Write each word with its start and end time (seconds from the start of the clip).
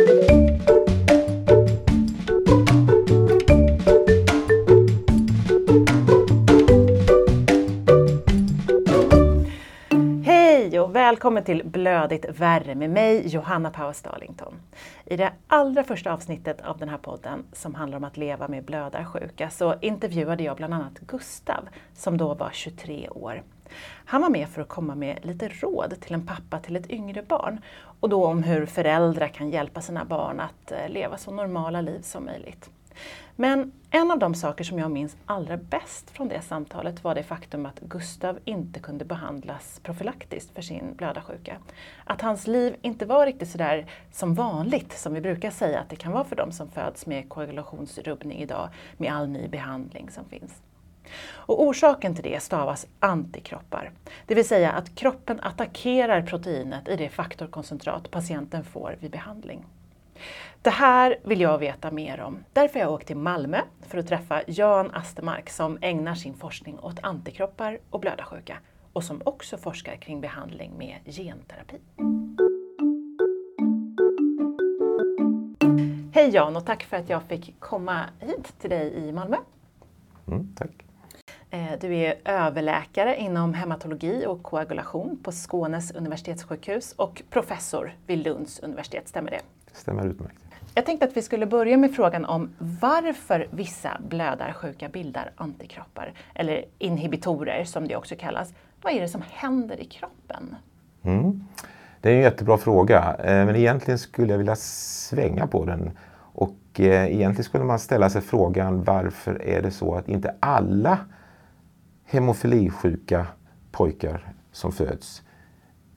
Hej 0.00 0.08
och 10.80 10.96
välkommen 10.96 11.44
till 11.44 11.62
Blödigt 11.64 12.24
värre 12.28 12.74
med 12.74 12.90
mig 12.90 13.28
Johanna 13.28 13.70
Powers 13.70 14.02
Darlington. 14.02 14.54
I 15.04 15.16
det 15.16 15.32
allra 15.46 15.84
första 15.84 16.12
avsnittet 16.12 16.60
av 16.60 16.78
den 16.78 16.88
här 16.88 16.98
podden 16.98 17.44
som 17.52 17.74
handlar 17.74 17.98
om 17.98 18.04
att 18.04 18.16
leva 18.16 18.48
med 18.48 18.64
blödarsjuka 18.64 19.50
så 19.50 19.74
intervjuade 19.80 20.42
jag 20.42 20.56
bland 20.56 20.74
annat 20.74 20.98
Gustav 20.98 21.68
som 21.94 22.16
då 22.16 22.34
var 22.34 22.50
23 22.52 23.08
år. 23.08 23.42
Han 24.04 24.22
var 24.22 24.30
med 24.30 24.48
för 24.48 24.62
att 24.62 24.68
komma 24.68 24.94
med 24.94 25.18
lite 25.22 25.48
råd 25.48 26.00
till 26.00 26.14
en 26.14 26.26
pappa 26.26 26.58
till 26.58 26.76
ett 26.76 26.90
yngre 26.90 27.22
barn 27.22 27.60
och 28.00 28.08
då 28.08 28.26
om 28.26 28.42
hur 28.42 28.66
föräldrar 28.66 29.28
kan 29.28 29.50
hjälpa 29.50 29.80
sina 29.80 30.04
barn 30.04 30.40
att 30.40 30.72
eh, 30.72 30.88
leva 30.88 31.16
så 31.18 31.30
normala 31.30 31.80
liv 31.80 32.00
som 32.02 32.24
möjligt. 32.24 32.70
Men 33.36 33.72
en 33.90 34.10
av 34.10 34.18
de 34.18 34.34
saker 34.34 34.64
som 34.64 34.78
jag 34.78 34.90
minns 34.90 35.16
allra 35.26 35.56
bäst 35.56 36.10
från 36.10 36.28
det 36.28 36.42
samtalet 36.42 37.04
var 37.04 37.14
det 37.14 37.22
faktum 37.22 37.66
att 37.66 37.80
Gustav 37.80 38.38
inte 38.44 38.80
kunde 38.80 39.04
behandlas 39.04 39.80
profylaktiskt 39.82 40.54
för 40.54 40.62
sin 40.62 40.94
blödarsjuka. 40.94 41.56
Att 42.04 42.20
hans 42.20 42.46
liv 42.46 42.76
inte 42.82 43.06
var 43.06 43.26
riktigt 43.26 43.50
sådär 43.50 43.86
som 44.12 44.34
vanligt, 44.34 44.98
som 44.98 45.14
vi 45.14 45.20
brukar 45.20 45.50
säga 45.50 45.80
att 45.80 45.88
det 45.88 45.96
kan 45.96 46.12
vara 46.12 46.24
för 46.24 46.36
de 46.36 46.52
som 46.52 46.70
föds 46.70 47.06
med 47.06 47.28
koagulationsrubbning 47.28 48.38
idag, 48.38 48.68
med 48.96 49.12
all 49.12 49.28
ny 49.28 49.48
behandling 49.48 50.10
som 50.10 50.24
finns. 50.24 50.62
Och 51.32 51.62
orsaken 51.62 52.14
till 52.14 52.24
det 52.24 52.42
stavas 52.42 52.86
antikroppar, 53.00 53.90
det 54.26 54.34
vill 54.34 54.48
säga 54.48 54.72
att 54.72 54.94
kroppen 54.94 55.40
attackerar 55.40 56.22
proteinet 56.22 56.88
i 56.88 56.96
det 56.96 57.08
faktorkoncentrat 57.08 58.10
patienten 58.10 58.64
får 58.64 58.96
vid 59.00 59.10
behandling. 59.10 59.64
Det 60.62 60.70
här 60.70 61.18
vill 61.24 61.40
jag 61.40 61.58
veta 61.58 61.90
mer 61.90 62.20
om. 62.20 62.38
Därför 62.52 62.74
har 62.74 62.86
jag 62.86 62.92
åkt 62.92 63.06
till 63.06 63.16
Malmö 63.16 63.60
för 63.80 63.98
att 63.98 64.08
träffa 64.08 64.42
Jan 64.46 64.90
Astermark 64.90 65.50
som 65.50 65.78
ägnar 65.80 66.14
sin 66.14 66.34
forskning 66.34 66.78
åt 66.78 66.98
antikroppar 67.02 67.78
och 67.90 68.00
blödarsjuka 68.00 68.56
och 68.92 69.04
som 69.04 69.22
också 69.24 69.56
forskar 69.56 69.96
kring 69.96 70.20
behandling 70.20 70.72
med 70.78 70.96
genterapi. 71.06 71.76
Hej 76.12 76.30
Jan 76.30 76.56
och 76.56 76.66
tack 76.66 76.82
för 76.82 76.96
att 76.96 77.08
jag 77.08 77.22
fick 77.22 77.60
komma 77.60 78.04
hit 78.18 78.54
till 78.60 78.70
dig 78.70 78.92
i 78.94 79.12
Malmö. 79.12 79.36
Mm, 80.26 80.54
tack. 80.56 80.89
Eh, 81.52 81.78
du 81.80 81.94
är 81.96 82.14
överläkare 82.24 83.16
inom 83.16 83.54
hematologi 83.54 84.26
och 84.26 84.42
koagulation 84.42 85.18
på 85.22 85.32
Skånes 85.32 85.90
universitetssjukhus 85.90 86.92
och 86.96 87.22
professor 87.30 87.92
vid 88.06 88.18
Lunds 88.18 88.58
universitet, 88.58 89.08
stämmer 89.08 89.30
det? 89.30 89.40
Stämmer 89.72 90.06
utmärkt. 90.06 90.44
Jag 90.74 90.86
tänkte 90.86 91.06
att 91.06 91.16
vi 91.16 91.22
skulle 91.22 91.46
börja 91.46 91.76
med 91.76 91.94
frågan 91.94 92.24
om 92.24 92.50
varför 92.58 93.46
vissa 93.50 94.00
blödarsjuka 94.08 94.88
bildar 94.88 95.30
antikroppar, 95.36 96.12
eller 96.34 96.64
inhibitorer 96.78 97.64
som 97.64 97.88
det 97.88 97.96
också 97.96 98.14
kallas. 98.18 98.54
Vad 98.82 98.92
är 98.92 99.00
det 99.00 99.08
som 99.08 99.22
händer 99.30 99.80
i 99.80 99.84
kroppen? 99.84 100.56
Mm. 101.02 101.44
Det 102.00 102.10
är 102.10 102.14
en 102.14 102.20
jättebra 102.20 102.58
fråga, 102.58 103.16
eh, 103.18 103.46
men 103.46 103.56
egentligen 103.56 103.98
skulle 103.98 104.32
jag 104.32 104.38
vilja 104.38 104.56
svänga 104.56 105.46
på 105.46 105.64
den. 105.64 105.90
Och 106.32 106.56
eh, 106.74 107.14
egentligen 107.14 107.44
skulle 107.44 107.64
man 107.64 107.78
ställa 107.78 108.10
sig 108.10 108.22
frågan 108.22 108.84
varför 108.84 109.42
är 109.42 109.62
det 109.62 109.70
så 109.70 109.94
att 109.94 110.08
inte 110.08 110.34
alla 110.40 110.98
hemofilisjuka 112.10 113.26
pojkar 113.72 114.32
som 114.52 114.72
föds 114.72 115.22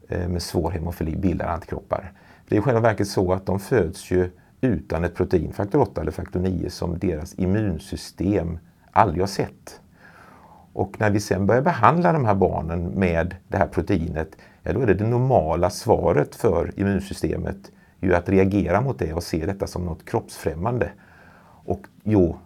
eh, 0.08 0.28
med 0.28 0.42
svår 0.42 0.72
hemofili 0.72 1.16
bildar 1.16 1.48
antikroppar. 1.48 2.12
Det 2.48 2.56
är 2.56 2.60
i 2.60 2.62
själva 2.62 2.80
verket 2.80 3.08
så 3.08 3.34
att 3.34 3.46
de 3.46 3.60
föds 3.60 4.12
ju 4.12 4.30
utan 4.62 5.04
ett 5.04 5.16
protein, 5.16 5.54
faktor 5.54 5.82
8 5.82 6.02
eller 6.02 6.12
faktor 6.12 6.40
9, 6.40 6.70
som 6.70 7.00
deras 7.00 7.40
immunsystem 7.40 8.60
aldrig 8.92 9.22
har 9.22 9.28
sett. 9.28 9.82
Och 10.74 11.00
när 11.00 11.10
vi 11.10 11.20
sen 11.20 11.46
börjar 11.46 11.62
behandla 11.62 12.14
de 12.14 12.26
här 12.26 12.36
barnen 12.36 12.84
med 12.84 13.36
det 13.48 13.58
här 13.58 13.68
proteinet, 13.68 14.38
ja 14.64 14.74
då 14.74 14.82
är 14.82 14.88
det 14.88 14.94
det 14.94 15.08
normala 15.08 15.70
svaret 15.70 16.36
för 16.36 16.80
immunsystemet 16.80 17.72
ju 18.02 18.16
att 18.16 18.30
reagera 18.30 18.82
mot 18.82 19.00
det 19.00 19.14
och 19.14 19.24
se 19.24 19.46
detta 19.46 19.68
som 19.68 19.86
något 19.86 20.06
kroppsfrämmande. 20.06 20.92
Och 21.66 21.88
jo, 22.04 22.38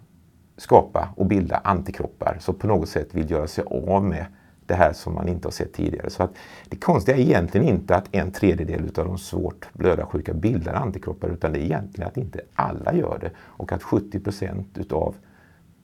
skapa 0.57 1.09
och 1.15 1.25
bilda 1.25 1.61
antikroppar 1.63 2.37
som 2.39 2.55
på 2.55 2.67
något 2.67 2.89
sätt 2.89 3.07
vill 3.11 3.31
göra 3.31 3.47
sig 3.47 3.63
av 3.67 4.03
med 4.03 4.25
det 4.65 4.73
här 4.73 4.93
som 4.93 5.13
man 5.15 5.27
inte 5.27 5.47
har 5.47 5.51
sett 5.51 5.73
tidigare. 5.73 6.09
Så 6.09 6.23
att 6.23 6.31
det 6.69 6.75
konstiga 6.75 7.17
är 7.17 7.21
egentligen 7.21 7.67
inte 7.67 7.95
att 7.95 8.15
en 8.15 8.31
tredjedel 8.31 8.91
av 8.97 9.05
de 9.05 9.17
svårt 9.17 9.67
blödarsjuka 9.73 10.33
bildar 10.33 10.73
antikroppar 10.73 11.29
utan 11.29 11.53
det 11.53 11.59
är 11.59 11.63
egentligen 11.63 12.07
att 12.07 12.17
inte 12.17 12.41
alla 12.55 12.93
gör 12.93 13.17
det 13.21 13.31
och 13.39 13.71
att 13.71 13.83
70 13.83 14.19
procent 14.19 14.77
utav 14.77 15.15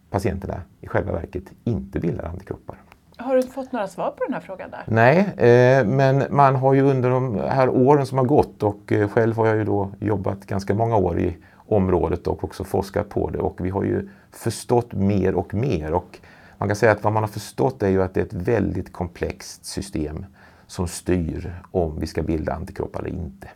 patienterna 0.09 0.61
i 0.81 0.87
själva 0.87 1.11
verket 1.11 1.43
inte 1.63 1.99
bildar 1.99 2.25
antikroppar. 2.25 2.77
Har 3.17 3.35
du 3.35 3.43
fått 3.43 3.71
några 3.71 3.87
svar 3.87 4.11
på 4.11 4.23
den 4.25 4.33
här 4.33 4.41
frågan? 4.41 4.69
där? 4.69 4.83
Nej, 4.87 5.17
eh, 5.19 5.85
men 5.85 6.23
man 6.29 6.55
har 6.55 6.73
ju 6.73 6.81
under 6.81 7.09
de 7.09 7.35
här 7.35 7.69
åren 7.69 8.05
som 8.05 8.17
har 8.17 8.25
gått 8.25 8.63
och 8.63 8.91
eh, 8.91 9.09
själv 9.09 9.37
har 9.37 9.47
jag 9.47 9.57
ju 9.57 9.63
då 9.63 9.91
jobbat 9.99 10.45
ganska 10.45 10.73
många 10.73 10.95
år 10.95 11.19
i 11.19 11.37
området 11.65 12.27
och 12.27 12.43
också 12.43 12.63
forskat 12.63 13.09
på 13.09 13.29
det 13.29 13.39
och 13.39 13.65
vi 13.65 13.69
har 13.69 13.83
ju 13.83 14.09
förstått 14.31 14.93
mer 14.93 15.35
och 15.35 15.53
mer. 15.53 15.93
Och 15.93 16.19
man 16.57 16.69
kan 16.69 16.75
säga 16.75 16.91
att 16.91 17.03
vad 17.03 17.13
man 17.13 17.23
har 17.23 17.27
förstått 17.27 17.83
är 17.83 17.89
ju 17.89 18.03
att 18.03 18.13
det 18.13 18.19
är 18.19 18.25
ett 18.25 18.33
väldigt 18.33 18.93
komplext 18.93 19.65
system 19.65 20.25
som 20.67 20.87
styr 20.87 21.61
om 21.71 21.99
vi 21.99 22.07
ska 22.07 22.23
bilda 22.23 22.53
antikroppar 22.53 22.99
eller 22.99 23.09
inte. 23.09 23.47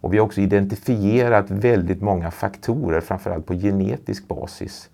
Och 0.00 0.12
vi 0.12 0.18
har 0.18 0.26
också 0.26 0.40
identifierat 0.40 1.50
väldigt 1.50 2.02
många 2.02 2.30
faktorer, 2.30 3.00
framförallt 3.00 3.46
på 3.46 3.54
genetisk 3.54 4.28
basis, 4.28 4.90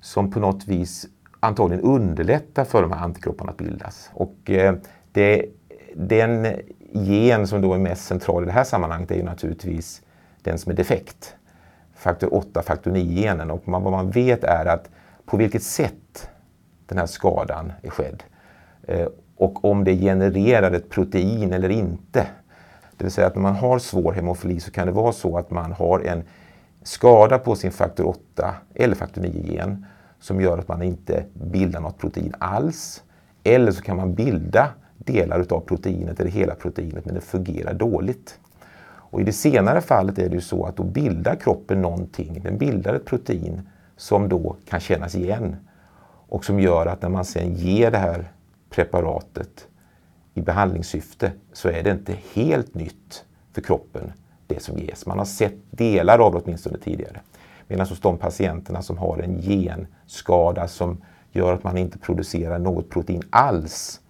som 0.00 0.30
på 0.30 0.40
något 0.40 0.68
vis 0.68 1.06
antagligen 1.40 1.84
underlättar 1.84 2.64
för 2.64 2.82
de 2.82 2.92
här 2.92 3.04
antikropparna 3.04 3.50
att 3.50 3.56
bildas. 3.56 4.10
Och 4.12 4.50
eh, 4.50 4.74
det, 5.12 5.46
den 5.94 6.46
gen 6.92 7.46
som 7.46 7.60
då 7.60 7.74
är 7.74 7.78
mest 7.78 8.04
central 8.04 8.42
i 8.42 8.46
det 8.46 8.52
här 8.52 8.64
sammanhanget 8.64 9.10
är 9.10 9.16
ju 9.16 9.22
naturligtvis 9.22 10.02
den 10.42 10.58
som 10.58 10.72
är 10.72 10.76
defekt. 10.76 11.34
Faktor 11.98 12.34
8, 12.34 12.62
faktor 12.62 12.90
9-genen. 12.90 13.50
Och 13.50 13.62
vad 13.64 13.82
man 13.82 14.10
vet 14.10 14.44
är 14.44 14.66
att 14.66 14.90
på 15.26 15.36
vilket 15.36 15.62
sätt 15.62 16.30
den 16.86 16.98
här 16.98 17.06
skadan 17.06 17.72
är 17.82 17.90
skedd. 17.90 18.22
Eh, 18.82 19.08
och 19.36 19.64
om 19.64 19.84
det 19.84 19.96
genererar 19.96 20.72
ett 20.72 20.90
protein 20.90 21.52
eller 21.52 21.68
inte. 21.68 22.26
Det 22.96 23.04
vill 23.04 23.12
säga 23.12 23.26
att 23.26 23.34
när 23.34 23.42
man 23.42 23.56
har 23.56 23.78
svår 23.78 24.12
hemofili 24.12 24.60
så 24.60 24.70
kan 24.70 24.86
det 24.86 24.92
vara 24.92 25.12
så 25.12 25.38
att 25.38 25.50
man 25.50 25.72
har 25.72 26.00
en 26.00 26.22
skada 26.82 27.38
på 27.38 27.56
sin 27.56 27.72
faktor 27.72 28.06
8 28.06 28.54
eller 28.74 28.94
faktor 28.94 29.22
9-gen 29.22 29.86
som 30.20 30.40
gör 30.40 30.58
att 30.58 30.68
man 30.68 30.82
inte 30.82 31.24
bildar 31.32 31.80
något 31.80 31.98
protein 31.98 32.34
alls. 32.38 33.02
Eller 33.44 33.72
så 33.72 33.82
kan 33.82 33.96
man 33.96 34.14
bilda 34.14 34.68
delar 34.98 35.40
utav 35.40 35.60
proteinet 35.60 36.20
eller 36.20 36.30
hela 36.30 36.54
proteinet 36.54 37.04
men 37.04 37.14
det 37.14 37.20
fungerar 37.20 37.74
dåligt. 37.74 38.38
Och 39.10 39.20
I 39.20 39.24
det 39.24 39.32
senare 39.32 39.80
fallet 39.80 40.18
är 40.18 40.28
det 40.28 40.34
ju 40.34 40.40
så 40.40 40.64
att 40.66 40.76
då 40.76 40.82
bildar 40.82 41.34
kroppen 41.36 41.82
någonting, 41.82 42.40
den 42.42 42.58
bildar 42.58 42.94
ett 42.94 43.04
protein 43.04 43.68
som 43.96 44.28
då 44.28 44.56
kan 44.68 44.80
kännas 44.80 45.14
igen 45.14 45.56
och 46.28 46.44
som 46.44 46.60
gör 46.60 46.86
att 46.86 47.02
när 47.02 47.08
man 47.08 47.24
sen 47.24 47.54
ger 47.54 47.90
det 47.90 47.98
här 47.98 48.32
preparatet 48.70 49.68
i 50.34 50.40
behandlingssyfte 50.40 51.32
så 51.52 51.68
är 51.68 51.82
det 51.82 51.90
inte 51.90 52.16
helt 52.34 52.74
nytt 52.74 53.24
för 53.52 53.60
kroppen 53.60 54.12
det 54.46 54.62
som 54.62 54.78
ges. 54.78 55.06
Man 55.06 55.18
har 55.18 55.24
sett 55.24 55.56
delar 55.70 56.18
av 56.18 56.32
det 56.32 56.38
åtminstone 56.38 56.78
tidigare. 56.78 57.20
Medan 57.68 57.86
hos 57.86 58.00
de 58.00 58.18
patienterna 58.18 58.82
som 58.82 58.98
har 58.98 59.18
en 59.18 59.42
genskada 59.42 60.68
som 60.68 61.02
gör 61.32 61.54
att 61.54 61.64
man 61.64 61.78
inte 61.78 61.98
producerar 61.98 62.58
något 62.58 62.90
protein 62.90 63.22
alls, 63.30 64.00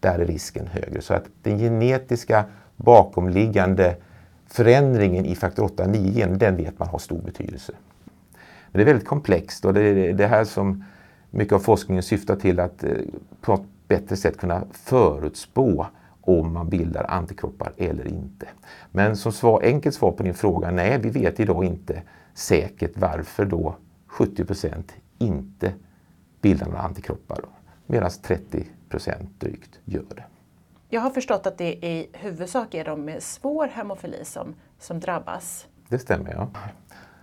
där 0.00 0.18
är 0.18 0.26
risken 0.26 0.66
högre. 0.66 1.02
Så 1.02 1.14
att 1.14 1.24
den 1.42 1.58
genetiska 1.58 2.44
bakomliggande 2.84 3.96
förändringen 4.46 5.26
i 5.26 5.34
faktor 5.34 5.68
8-9 5.68 6.36
den 6.36 6.56
vet 6.56 6.78
man 6.78 6.88
har 6.88 6.98
stor 6.98 7.22
betydelse. 7.22 7.72
Men 8.72 8.78
det 8.78 8.82
är 8.82 8.86
väldigt 8.86 9.08
komplext 9.08 9.64
och 9.64 9.74
det 9.74 9.82
är 9.82 10.12
det 10.12 10.26
här 10.26 10.44
som 10.44 10.84
mycket 11.30 11.52
av 11.52 11.58
forskningen 11.58 12.02
syftar 12.02 12.36
till 12.36 12.60
att 12.60 12.84
eh, 12.84 12.90
på 13.40 13.54
ett 13.54 13.60
bättre 13.88 14.16
sätt 14.16 14.38
kunna 14.38 14.62
förutspå 14.72 15.86
om 16.20 16.52
man 16.52 16.68
bildar 16.68 17.04
antikroppar 17.08 17.72
eller 17.76 18.08
inte. 18.08 18.48
Men 18.92 19.16
som 19.16 19.32
svar, 19.32 19.62
enkelt 19.62 19.94
svar 19.94 20.12
på 20.12 20.22
din 20.22 20.34
fråga, 20.34 20.70
nej 20.70 20.98
vi 21.02 21.10
vet 21.10 21.40
idag 21.40 21.64
inte 21.64 22.02
säkert 22.34 22.92
varför 22.94 23.44
då 23.44 23.74
70% 24.08 24.82
inte 25.18 25.72
bildar 26.40 26.66
några 26.66 26.80
antikroppar 26.80 27.38
medan 27.86 28.10
30% 28.10 28.64
drygt 29.38 29.78
gör 29.84 30.04
det. 30.16 30.24
Jag 30.92 31.00
har 31.00 31.10
förstått 31.10 31.46
att 31.46 31.58
det 31.58 31.86
i 31.86 32.08
huvudsak 32.12 32.74
är 32.74 32.84
de 32.84 33.04
med 33.04 33.22
svår 33.22 33.66
hemofili 33.66 34.24
som, 34.24 34.54
som 34.78 35.00
drabbas. 35.00 35.66
Det 35.88 35.98
stämmer, 35.98 36.32
ja. 36.32 36.48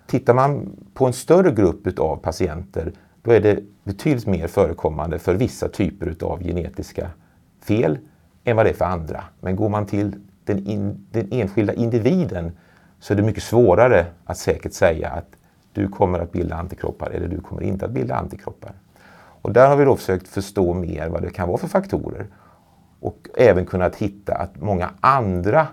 Tittar 0.05 0.33
man 0.33 0.77
på 0.93 1.05
en 1.05 1.13
större 1.13 1.51
grupp 1.51 1.99
av 1.99 2.17
patienter 2.17 2.91
då 3.21 3.31
är 3.31 3.41
det 3.41 3.63
betydligt 3.83 4.27
mer 4.27 4.47
förekommande 4.47 5.19
för 5.19 5.35
vissa 5.35 5.69
typer 5.69 6.15
av 6.21 6.43
genetiska 6.43 7.09
fel 7.61 7.99
än 8.43 8.55
vad 8.55 8.65
det 8.65 8.69
är 8.69 8.73
för 8.73 8.85
andra. 8.85 9.23
Men 9.39 9.55
går 9.55 9.69
man 9.69 9.85
till 9.85 10.15
den, 10.43 10.67
in, 10.67 11.07
den 11.11 11.27
enskilda 11.31 11.73
individen 11.73 12.51
så 12.99 13.13
är 13.13 13.17
det 13.17 13.23
mycket 13.23 13.43
svårare 13.43 14.05
att 14.25 14.37
säkert 14.37 14.73
säga 14.73 15.09
att 15.09 15.29
du 15.73 15.87
kommer 15.87 16.19
att 16.19 16.31
bilda 16.31 16.55
antikroppar 16.55 17.09
eller 17.09 17.27
du 17.27 17.41
kommer 17.41 17.63
inte 17.63 17.85
att 17.85 17.91
bilda 17.91 18.15
antikroppar. 18.15 18.73
Och 19.41 19.53
där 19.53 19.67
har 19.67 19.75
vi 19.75 19.85
då 19.85 19.95
försökt 19.95 20.27
förstå 20.27 20.73
mer 20.73 21.09
vad 21.09 21.21
det 21.21 21.29
kan 21.29 21.47
vara 21.47 21.57
för 21.57 21.67
faktorer 21.67 22.27
och 22.99 23.27
även 23.37 23.65
kunnat 23.65 23.95
hitta 23.95 24.35
att 24.35 24.61
många 24.61 24.89
andra 24.99 25.67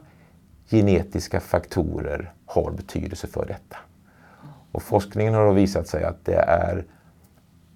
genetiska 0.70 1.40
faktorer 1.40 2.32
har 2.46 2.70
betydelse 2.70 3.26
för 3.26 3.46
detta. 3.46 3.76
Och 4.72 4.82
forskningen 4.82 5.34
har 5.34 5.46
då 5.46 5.52
visat 5.52 5.88
sig 5.88 6.04
att 6.04 6.24
det 6.24 6.36
är 6.36 6.84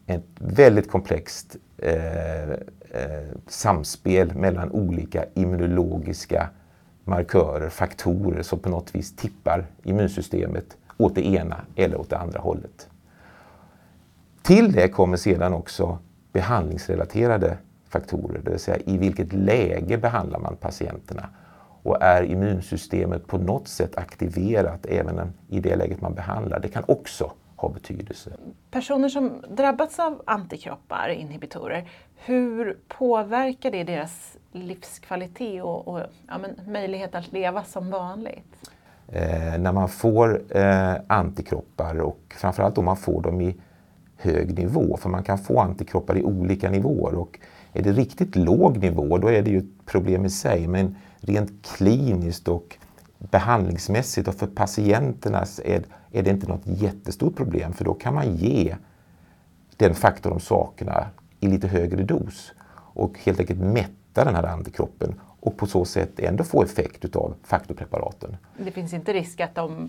ett 0.06 0.26
väldigt 0.38 0.90
komplext 0.90 1.56
eh, 1.78 2.50
eh, 2.50 2.56
samspel 3.46 4.34
mellan 4.34 4.70
olika 4.70 5.24
immunologiska 5.34 6.48
markörer, 7.04 7.68
faktorer 7.68 8.42
som 8.42 8.58
på 8.58 8.68
något 8.68 8.94
vis 8.94 9.16
tippar 9.16 9.66
immunsystemet 9.82 10.76
åt 10.96 11.14
det 11.14 11.26
ena 11.26 11.60
eller 11.76 12.00
åt 12.00 12.10
det 12.10 12.18
andra 12.18 12.40
hållet. 12.40 12.88
Till 14.42 14.72
det 14.72 14.88
kommer 14.88 15.16
sedan 15.16 15.54
också 15.54 15.98
behandlingsrelaterade 16.32 17.58
faktorer, 17.88 18.40
det 18.44 18.50
vill 18.50 18.60
säga 18.60 18.78
i 18.86 18.98
vilket 18.98 19.32
läge 19.32 19.98
behandlar 19.98 20.38
man 20.38 20.56
patienterna 20.56 21.28
och 21.82 22.02
är 22.02 22.22
immunsystemet 22.22 23.26
på 23.26 23.38
något 23.38 23.68
sätt 23.68 23.98
aktiverat 23.98 24.86
även 24.86 25.32
i 25.48 25.60
det 25.60 25.76
läget 25.76 26.00
man 26.00 26.14
behandlar. 26.14 26.60
Det 26.60 26.68
kan 26.68 26.84
också 26.86 27.32
ha 27.56 27.68
betydelse. 27.68 28.30
Personer 28.70 29.08
som 29.08 29.42
drabbats 29.50 29.98
av 29.98 30.22
antikroppar, 30.26 31.08
inhibitorer, 31.08 31.90
hur 32.16 32.78
påverkar 32.88 33.70
det 33.70 33.84
deras 33.84 34.36
livskvalitet 34.52 35.62
och, 35.62 35.88
och 35.88 36.00
ja, 36.28 36.38
möjlighet 36.66 37.14
att 37.14 37.32
leva 37.32 37.64
som 37.64 37.90
vanligt? 37.90 38.70
Eh, 39.08 39.58
när 39.58 39.72
man 39.72 39.88
får 39.88 40.56
eh, 40.56 40.94
antikroppar 41.06 42.00
och 42.00 42.20
framförallt 42.28 42.78
om 42.78 42.84
man 42.84 42.96
får 42.96 43.22
dem 43.22 43.40
i 43.40 43.56
hög 44.16 44.58
nivå, 44.58 44.96
för 44.96 45.08
man 45.08 45.22
kan 45.22 45.38
få 45.38 45.60
antikroppar 45.60 46.18
i 46.18 46.24
olika 46.24 46.70
nivåer 46.70 47.14
och 47.14 47.38
är 47.72 47.82
det 47.82 47.92
riktigt 47.92 48.36
låg 48.36 48.78
nivå 48.78 49.18
då 49.18 49.28
är 49.28 49.42
det 49.42 49.50
ju 49.50 49.58
ett 49.58 49.86
problem 49.86 50.24
i 50.24 50.30
sig 50.30 50.66
men 50.66 50.96
rent 51.20 51.66
kliniskt 51.66 52.48
och 52.48 52.76
behandlingsmässigt 53.18 54.28
och 54.28 54.34
för 54.34 54.46
patienterna 54.46 55.44
är, 55.64 55.82
är 56.12 56.22
det 56.22 56.30
inte 56.30 56.48
något 56.48 56.62
jättestort 56.64 57.36
problem 57.36 57.72
för 57.72 57.84
då 57.84 57.94
kan 57.94 58.14
man 58.14 58.36
ge 58.36 58.76
den 59.76 59.94
faktor 59.94 60.30
de 60.30 60.40
saknar 60.40 61.08
i 61.40 61.48
lite 61.48 61.68
högre 61.68 62.02
dos 62.02 62.52
och 62.94 63.18
helt 63.18 63.40
enkelt 63.40 63.60
mätta 63.60 64.24
den 64.24 64.34
här 64.34 64.42
antikroppen 64.42 65.20
och 65.40 65.56
på 65.56 65.66
så 65.66 65.84
sätt 65.84 66.20
ändå 66.20 66.44
få 66.44 66.62
effekt 66.62 67.04
utav 67.04 67.34
faktorpreparaten. 67.44 68.36
Det 68.58 68.70
finns 68.70 68.92
inte 68.92 69.12
risk 69.12 69.40
att 69.40 69.54
de 69.54 69.88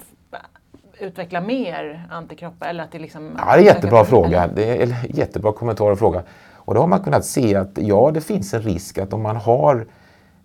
utvecklar 0.99 1.41
mer 1.41 2.07
antikroppar? 2.09 2.67
Eller 2.67 2.83
att 2.83 2.91
det 2.91 2.99
liksom 2.99 3.31
ja, 3.37 3.45
det 3.45 3.51
är 3.51 3.57
en 3.57 3.65
jättebra 3.65 4.05
fråga. 4.05 4.47
Det 4.47 4.81
är 4.81 4.83
en 4.83 4.95
jättebra 5.09 5.51
kommentar 5.53 5.91
och 5.91 5.99
fråga. 5.99 6.23
Och 6.69 6.75
då 6.75 6.81
har 6.81 6.87
man 6.87 6.99
kunnat 6.99 7.25
se 7.25 7.55
att 7.55 7.69
ja, 7.75 8.11
det 8.13 8.21
finns 8.21 8.53
en 8.53 8.61
risk 8.61 8.97
att 8.97 9.13
om 9.13 9.21
man 9.21 9.35
har 9.35 9.85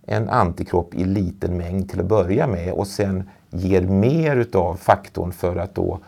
en 0.06 0.28
antikropp 0.28 0.94
i 0.94 1.04
liten 1.04 1.56
mängd 1.56 1.90
till 1.90 2.00
att 2.00 2.06
börja 2.06 2.46
med 2.46 2.72
och 2.72 2.86
sen 2.86 3.28
ger 3.50 3.82
mer 3.82 4.36
utav 4.36 4.76
faktorn 4.76 5.32
för 5.32 5.56
att 5.56 5.74
då, 5.74 5.98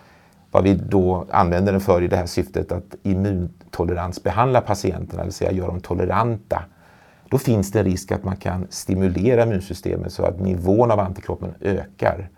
vad 0.51 0.65
vi 0.65 0.75
då 0.75 1.27
använder 1.31 1.73
den 1.73 1.81
för 1.81 2.03
i 2.03 2.09
det 2.09 2.17
här 2.17 2.27
syftet 2.27 2.73
att 2.73 2.95
immuntoleransbehandla 3.03 4.61
patienterna, 4.61 5.23
det 5.23 5.27
vill 5.27 5.33
säga 5.33 5.53
göra 5.53 5.67
dem 5.67 5.81
toleranta. 5.81 6.63
Då 7.29 7.39
finns 7.39 7.73
det 7.73 7.79
en 7.79 7.85
risk 7.85 8.13
att 8.13 8.25
man 8.25 8.37
kan 8.37 8.67
stimulera 8.71 9.43
immunsystemet 9.43 10.13
så 10.13 10.23
att 10.23 10.41
nivån 10.41 10.91
av 10.91 11.01
antikroppen 11.01 11.55
ökar. 11.61 12.29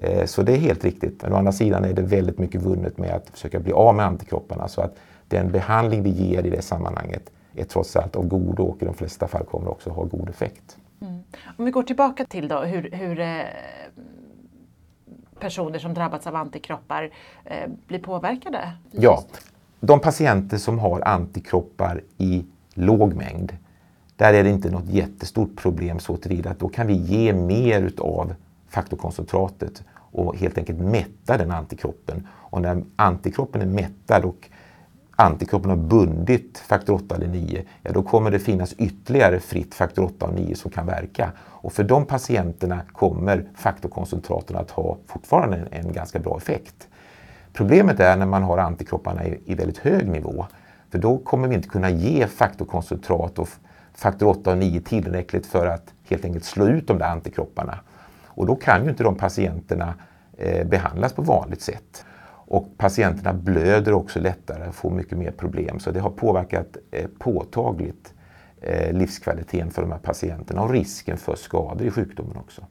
Eh, 0.00 0.26
så 0.26 0.42
det 0.42 0.52
är 0.52 0.58
helt 0.58 0.84
riktigt. 0.84 1.22
Men 1.22 1.32
å 1.32 1.36
andra 1.36 1.52
sidan 1.52 1.84
är 1.84 1.92
det 1.92 2.02
väldigt 2.02 2.38
mycket 2.38 2.62
vunnet 2.62 2.98
med 2.98 3.10
att 3.14 3.30
försöka 3.30 3.60
bli 3.60 3.72
av 3.72 3.94
med 3.94 4.06
antikropparna 4.06 4.68
så 4.68 4.80
att 4.80 4.96
den 5.28 5.52
behandling 5.52 6.02
vi 6.02 6.10
ger 6.10 6.46
i 6.46 6.50
det 6.50 6.62
sammanhanget 6.62 7.30
är 7.54 7.64
trots 7.64 7.96
allt 7.96 8.16
av 8.16 8.28
godo 8.28 8.62
och 8.62 8.82
i 8.82 8.84
de 8.84 8.94
flesta 8.94 9.28
fall 9.28 9.44
kommer 9.44 9.68
också 9.68 9.90
ha 9.90 10.04
god 10.04 10.28
effekt. 10.28 10.78
Mm. 11.00 11.22
Om 11.58 11.64
vi 11.64 11.70
går 11.70 11.82
tillbaka 11.82 12.24
till 12.24 12.48
då 12.48 12.60
hur, 12.60 12.90
hur 12.90 13.20
eh, 13.20 13.40
personer 15.38 15.78
som 15.78 15.94
drabbats 15.94 16.26
av 16.26 16.36
antikroppar 16.36 17.10
eh, 17.44 17.70
blir 17.86 17.98
påverkade? 17.98 18.72
Ja, 18.90 19.24
de 19.80 20.00
patienter 20.00 20.56
som 20.56 20.78
har 20.78 21.08
antikroppar 21.08 22.02
i 22.18 22.44
låg 22.74 23.14
mängd, 23.14 23.56
där 24.16 24.34
är 24.34 24.44
det 24.44 24.50
inte 24.50 24.70
något 24.70 24.88
jättestort 24.88 25.56
problem 25.56 25.98
så 25.98 26.16
tillvida 26.16 26.50
att 26.50 26.58
då 26.58 26.68
kan 26.68 26.86
vi 26.86 26.94
ge 26.94 27.32
mer 27.32 27.82
utav 27.82 28.34
faktorkoncentratet 28.68 29.82
och 29.94 30.36
helt 30.36 30.58
enkelt 30.58 30.78
mätta 30.78 31.38
den 31.38 31.50
antikroppen. 31.50 32.28
Och 32.32 32.62
när 32.62 32.84
antikroppen 32.96 33.62
är 33.62 33.66
mättad 33.66 34.24
och 34.24 34.50
antikropparna 35.16 35.74
har 35.74 35.82
bundit 35.82 36.58
faktor 36.58 36.94
8 36.94 37.14
eller 37.14 37.28
9, 37.28 37.62
ja 37.82 37.92
då 37.92 38.02
kommer 38.02 38.30
det 38.30 38.38
finnas 38.38 38.72
ytterligare 38.72 39.40
fritt 39.40 39.74
faktor 39.74 40.04
8 40.04 40.26
och 40.26 40.34
9 40.34 40.54
som 40.54 40.70
kan 40.70 40.86
verka. 40.86 41.32
Och 41.40 41.72
för 41.72 41.84
de 41.84 42.06
patienterna 42.06 42.80
kommer 42.92 43.44
faktorkoncentraten 43.54 44.56
att 44.56 44.70
ha 44.70 44.98
fortfarande 45.06 45.56
en, 45.56 45.86
en 45.86 45.92
ganska 45.92 46.18
bra 46.18 46.36
effekt. 46.36 46.88
Problemet 47.52 48.00
är 48.00 48.16
när 48.16 48.26
man 48.26 48.42
har 48.42 48.58
antikropparna 48.58 49.24
i, 49.24 49.40
i 49.44 49.54
väldigt 49.54 49.78
hög 49.78 50.08
nivå, 50.08 50.46
för 50.90 50.98
då 50.98 51.18
kommer 51.18 51.48
vi 51.48 51.54
inte 51.54 51.68
kunna 51.68 51.90
ge 51.90 52.26
faktorkoncentrat 52.26 53.38
och 53.38 53.48
faktor 53.94 54.28
8 54.28 54.50
och 54.50 54.58
9 54.58 54.80
tillräckligt 54.80 55.46
för 55.46 55.66
att 55.66 55.92
helt 56.08 56.24
enkelt 56.24 56.44
slå 56.44 56.66
ut 56.66 56.86
de 56.86 56.98
där 56.98 57.08
antikropparna. 57.08 57.78
Och 58.26 58.46
då 58.46 58.56
kan 58.56 58.84
ju 58.84 58.90
inte 58.90 59.02
de 59.02 59.16
patienterna 59.16 59.94
eh, 60.36 60.66
behandlas 60.66 61.12
på 61.12 61.22
vanligt 61.22 61.62
sätt. 61.62 62.04
Och 62.46 62.68
patienterna 62.78 63.32
blöder 63.32 63.92
också 63.92 64.20
lättare 64.20 64.68
och 64.68 64.74
får 64.74 64.90
mycket 64.90 65.18
mer 65.18 65.30
problem. 65.30 65.78
Så 65.78 65.90
det 65.90 66.00
har 66.00 66.10
påverkat 66.10 66.76
eh, 66.90 67.06
påtagligt 67.18 68.14
eh, 68.60 68.92
livskvaliteten 68.92 69.70
för 69.70 69.82
de 69.82 69.92
här 69.92 69.98
patienterna 69.98 70.62
och 70.62 70.70
risken 70.70 71.16
för 71.16 71.36
skador 71.36 71.86
i 71.86 71.90
sjukdomen 71.90 72.36
också. 72.36 72.62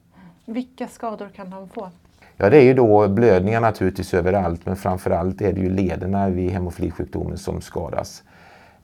Vilka 0.46 0.88
skador 0.88 1.28
kan 1.34 1.50
de 1.50 1.68
få? 1.68 1.90
Ja, 2.36 2.50
det 2.50 2.56
är 2.56 2.62
ju 2.62 2.74
då 2.74 3.08
blödningar 3.08 3.60
naturligtvis 3.60 4.14
överallt 4.14 4.66
men 4.66 4.76
framförallt 4.76 5.40
är 5.40 5.52
det 5.52 5.60
ju 5.60 5.70
lederna 5.70 6.28
vid 6.28 6.50
hemofilisjukdomen 6.50 7.38
som 7.38 7.60
skadas. 7.60 8.22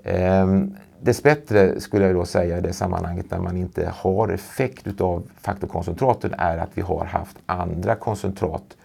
Ehm, 0.04 0.76
dessbättre 1.00 1.80
skulle 1.80 2.06
jag 2.06 2.14
då 2.14 2.24
säga 2.24 2.58
i 2.58 2.60
det 2.60 2.72
sammanhanget 2.72 3.30
när 3.30 3.38
man 3.38 3.56
inte 3.56 3.92
har 3.94 4.28
effekt 4.28 4.86
utav 4.86 5.30
faktorkoncentraten 5.36 6.34
är 6.38 6.58
att 6.58 6.70
vi 6.74 6.82
har 6.82 7.04
haft 7.04 7.36
andra 7.46 7.94
koncentrat 7.94 8.76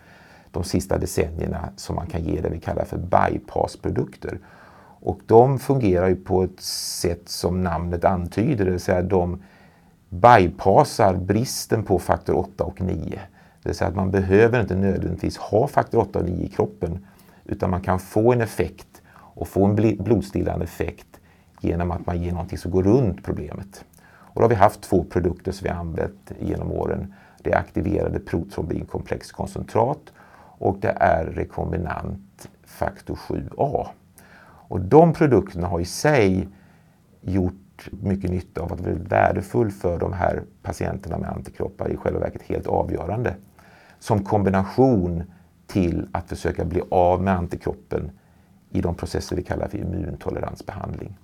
de 0.56 0.64
sista 0.64 0.98
decennierna 0.98 1.70
som 1.76 1.96
man 1.96 2.08
kan 2.08 2.24
ge 2.24 2.42
det 2.42 2.50
vi 2.50 2.60
kallar 2.60 2.86
för 2.86 2.98
bypassprodukter. 2.98 4.40
Och 5.00 5.20
de 5.26 5.60
fungerar 5.60 6.08
ju 6.08 6.16
på 6.16 6.44
ett 6.44 6.60
sätt 6.62 7.30
som 7.30 7.64
namnet 7.64 8.06
antyder, 8.06 8.66
det 8.66 8.72
vill 8.72 8.80
säga 8.80 9.02
de 9.02 9.44
bypassar 10.10 11.16
bristen 11.16 11.84
på 11.84 12.00
faktor 12.00 12.36
8 12.36 12.64
och 12.64 12.82
9. 12.82 13.20
Det 13.62 13.70
vill 13.70 13.76
säga 13.76 13.88
att 13.88 13.96
man 13.96 14.12
behöver 14.12 14.62
inte 14.62 14.76
nödvändigtvis 14.76 15.38
ha 15.38 15.68
faktor 15.68 16.00
8 16.00 16.20
och 16.20 16.26
9 16.26 16.46
i 16.46 16.48
kroppen 16.48 17.06
utan 17.46 17.70
man 17.70 17.82
kan 17.82 18.00
få 18.00 18.34
en 18.34 18.42
effekt 18.42 19.02
och 19.12 19.48
få 19.48 19.66
en 19.66 19.76
blodstillande 19.76 20.66
effekt 20.66 21.20
genom 21.62 21.92
att 21.92 22.06
man 22.06 22.22
ger 22.22 22.32
någonting 22.32 22.58
som 22.58 22.72
går 22.72 22.84
runt 22.84 23.24
problemet. 23.24 23.86
Och 24.06 24.42
då 24.42 24.44
har 24.44 24.50
vi 24.50 24.56
haft 24.56 24.82
två 24.82 25.04
produkter 25.04 25.52
som 25.52 25.64
vi 25.64 25.70
har 25.70 25.80
använt 25.80 26.32
genom 26.40 26.72
åren. 26.72 27.14
Det 27.44 27.52
är 27.52 27.58
aktiverade 27.58 28.20
protrombinkomplexkoncentrat 28.20 30.14
och 30.58 30.78
det 30.80 30.98
är 31.00 31.26
rekombinant 31.26 32.50
faktor 32.64 33.16
7A. 33.16 33.88
Och 34.68 34.82
de 34.82 35.14
produkterna 35.14 35.68
har 35.68 35.80
i 35.80 35.86
sig 35.86 36.48
gjort 37.22 37.90
mycket 37.92 38.32
nytta 38.32 38.62
och 38.62 38.70
varit 38.70 39.12
värdefull 39.12 39.72
för 39.72 40.00
de 40.00 40.14
här 40.14 40.44
patienterna 40.62 41.18
med 41.18 41.30
antikroppar, 41.30 41.92
i 41.92 41.98
själva 41.98 42.20
verket 42.20 42.42
helt 42.42 42.68
avgörande. 42.68 43.36
Som 44.00 44.24
kombination 44.24 45.24
till 45.68 46.08
att 46.12 46.30
försöka 46.30 46.66
bli 46.66 46.82
av 46.92 47.22
med 47.22 47.34
antikroppen 47.34 48.12
i 48.70 48.82
de 48.82 48.96
processer 48.96 49.36
vi 49.36 49.44
kallar 49.44 49.68
för 49.68 49.78
immuntoleransbehandling. 49.78 51.18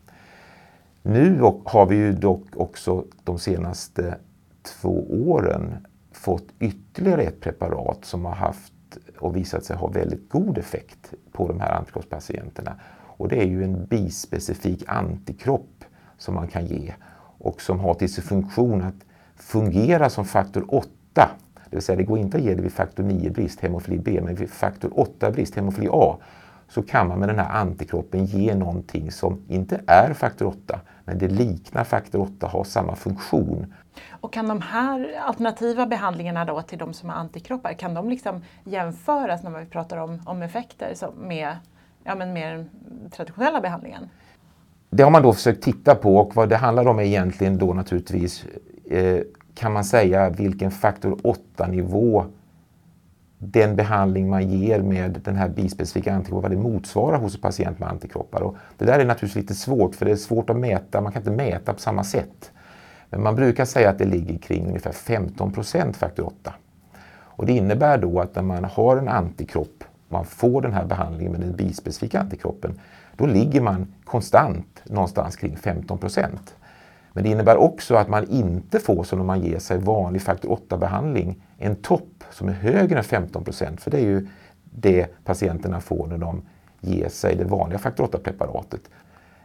Nu 1.04 1.40
har 1.66 1.86
vi 1.86 1.96
ju 1.96 2.14
dock 2.14 2.46
också 2.56 3.06
de 3.24 3.40
senaste 3.40 4.18
två 4.64 5.06
åren 5.10 5.88
fått 6.12 6.48
ytterligare 6.60 7.22
ett 7.22 7.40
preparat 7.40 8.06
som 8.06 8.26
har 8.26 8.36
haft 8.36 8.74
och 9.20 9.36
visat 9.36 9.66
sig 9.66 9.76
ha 9.76 9.88
väldigt 9.88 10.30
god 10.30 10.58
effekt 10.58 11.14
på 11.32 11.48
de 11.48 11.60
här 11.60 11.72
antikroppspatienterna. 11.72 12.76
Och 13.18 13.28
det 13.28 13.42
är 13.42 13.46
ju 13.46 13.64
en 13.64 13.86
bispecifik 13.86 14.84
antikropp 14.88 15.84
som 16.18 16.36
man 16.36 16.48
kan 16.48 16.66
ge 16.66 16.94
och 17.38 17.62
som 17.62 17.80
har 17.80 17.94
till 17.94 18.14
sin 18.14 18.24
funktion 18.24 18.82
att 18.82 18.96
fungera 19.36 20.10
som 20.10 20.26
faktor 20.26 20.66
8. 20.68 20.90
Det 21.70 21.76
vill 21.76 21.82
säga 21.82 21.96
det 21.96 22.04
går 22.04 22.18
inte 22.18 22.38
att 22.38 22.44
ge 22.44 22.56
det 22.56 22.62
vid 22.62 22.72
faktor 22.72 23.04
9-brist, 23.04 23.60
hemofili 23.60 23.98
B, 23.98 24.22
men 24.24 24.36
vid 24.36 24.50
faktor 24.50 24.90
8-brist, 24.90 25.56
hemofili 25.56 25.90
A, 25.92 26.18
så 26.72 26.82
kan 26.82 27.08
man 27.08 27.20
med 27.20 27.30
den 27.30 27.40
här 27.40 27.50
antikroppen 27.50 28.26
ge 28.26 28.56
någonting 28.56 29.12
som 29.12 29.42
inte 29.48 29.82
är 29.88 30.14
faktor 30.14 30.48
8, 30.48 30.80
men 31.06 31.18
det 31.18 31.28
liknar 31.28 31.84
faktor 31.84 32.22
8, 32.22 32.48
har 32.48 32.64
samma 32.64 32.96
funktion. 32.96 33.74
Och 34.10 34.34
kan 34.34 34.48
de 34.48 34.62
här 34.62 35.16
alternativa 35.28 35.86
behandlingarna 35.86 36.46
då 36.46 36.62
till 36.62 36.78
de 36.78 36.94
som 36.94 37.10
har 37.10 37.16
antikroppar, 37.16 37.74
kan 37.74 37.94
de 37.94 38.10
liksom 38.10 38.42
jämföras 38.64 39.44
när 39.44 39.60
vi 39.60 39.66
pratar 39.66 39.98
om, 39.98 40.22
om 40.26 40.42
effekter 40.42 40.96
med, 41.18 41.58
ja, 42.04 42.16
men 42.16 42.34
med 42.34 42.58
den 42.58 42.70
traditionella 43.10 43.62
behandlingen? 43.62 44.10
Det 44.90 45.04
har 45.04 45.12
man 45.12 45.24
då 45.24 45.34
försökt 45.34 45.64
titta 45.64 45.96
på 45.96 46.18
och 46.18 46.36
vad 46.36 46.50
det 46.50 46.58
handlar 46.58 46.88
om 46.88 47.00
är 47.00 47.04
egentligen 47.04 47.58
då 47.58 47.74
naturligtvis 47.74 48.46
eh, 48.90 49.20
kan 49.56 49.74
man 49.74 49.84
säga 49.84 50.30
vilken 50.30 50.72
faktor 50.72 51.16
8-nivå 51.24 52.26
den 53.44 53.76
behandling 53.76 54.30
man 54.30 54.50
ger 54.50 54.82
med 54.82 55.22
den 55.24 55.36
här 55.36 55.50
bispecifika 55.50 56.14
antikroppen, 56.14 56.42
vad 56.42 56.52
det 56.52 56.70
motsvarar 56.70 57.18
hos 57.18 57.36
en 57.36 57.42
patient 57.42 57.80
med 57.80 57.90
antikroppar. 57.90 58.42
Och 58.42 58.56
det 58.78 58.86
där 58.86 59.00
är 59.00 59.06
naturligtvis 59.06 59.42
lite 59.42 59.56
svårt 59.56 59.96
för 59.96 60.06
det 60.06 60.12
är 60.12 60.16
svårt 60.16 60.50
att 60.50 60.58
mäta, 60.58 61.02
man 61.02 61.12
kan 61.12 61.22
inte 61.22 61.32
mäta 61.32 61.74
på 61.74 61.80
samma 61.80 62.04
sätt. 62.04 62.52
Men 63.10 63.24
man 63.24 63.36
brukar 63.36 63.66
säga 63.66 63.90
att 63.90 63.98
det 63.98 64.06
ligger 64.06 64.38
kring 64.38 64.68
ungefär 64.68 64.92
15 64.92 65.52
procent 65.52 65.98
faktor 65.98 66.26
8. 66.26 66.54
Och 67.14 67.46
det 67.46 67.54
innebär 67.54 67.98
då 67.98 68.20
att 68.20 68.36
när 68.36 68.44
man 68.44 68.64
har 68.64 68.98
en 68.98 69.08
antikropp, 69.08 69.84
man 70.10 70.26
får 70.26 70.62
den 70.62 70.74
här 70.74 70.86
behandlingen 70.86 71.32
med 71.32 71.42
den 71.42 71.56
bispecifika 71.56 72.20
antikroppen, 72.20 72.80
då 73.18 73.26
ligger 73.26 73.62
man 73.62 73.94
konstant 74.04 74.82
någonstans 74.84 75.36
kring 75.36 75.58
15 75.58 75.98
procent. 75.98 76.56
Men 77.14 77.24
det 77.24 77.30
innebär 77.30 77.58
också 77.58 77.96
att 77.96 78.10
man 78.10 78.28
inte 78.30 78.80
får, 78.80 79.04
som 79.04 79.20
om 79.20 79.28
man 79.28 79.42
ger 79.42 79.60
sig 79.60 79.78
vanlig 79.78 80.22
faktor 80.22 80.60
8-behandling, 80.70 81.36
en 81.58 81.76
topp 81.76 82.11
som 82.32 82.50
är 82.50 82.54
högre 82.54 82.98
än 82.98 83.04
15 83.04 83.44
procent, 83.44 83.82
för 83.82 83.92
det 83.92 83.98
är 83.98 84.06
ju 84.06 84.28
det 84.64 85.08
patienterna 85.26 85.80
får 85.80 86.08
när 86.08 86.18
de 86.18 86.42
ger 86.80 87.10
sig 87.10 87.36
det 87.36 87.44
vanliga 87.44 87.80
faktor 87.80 88.08
8-preparatet. 88.08 88.82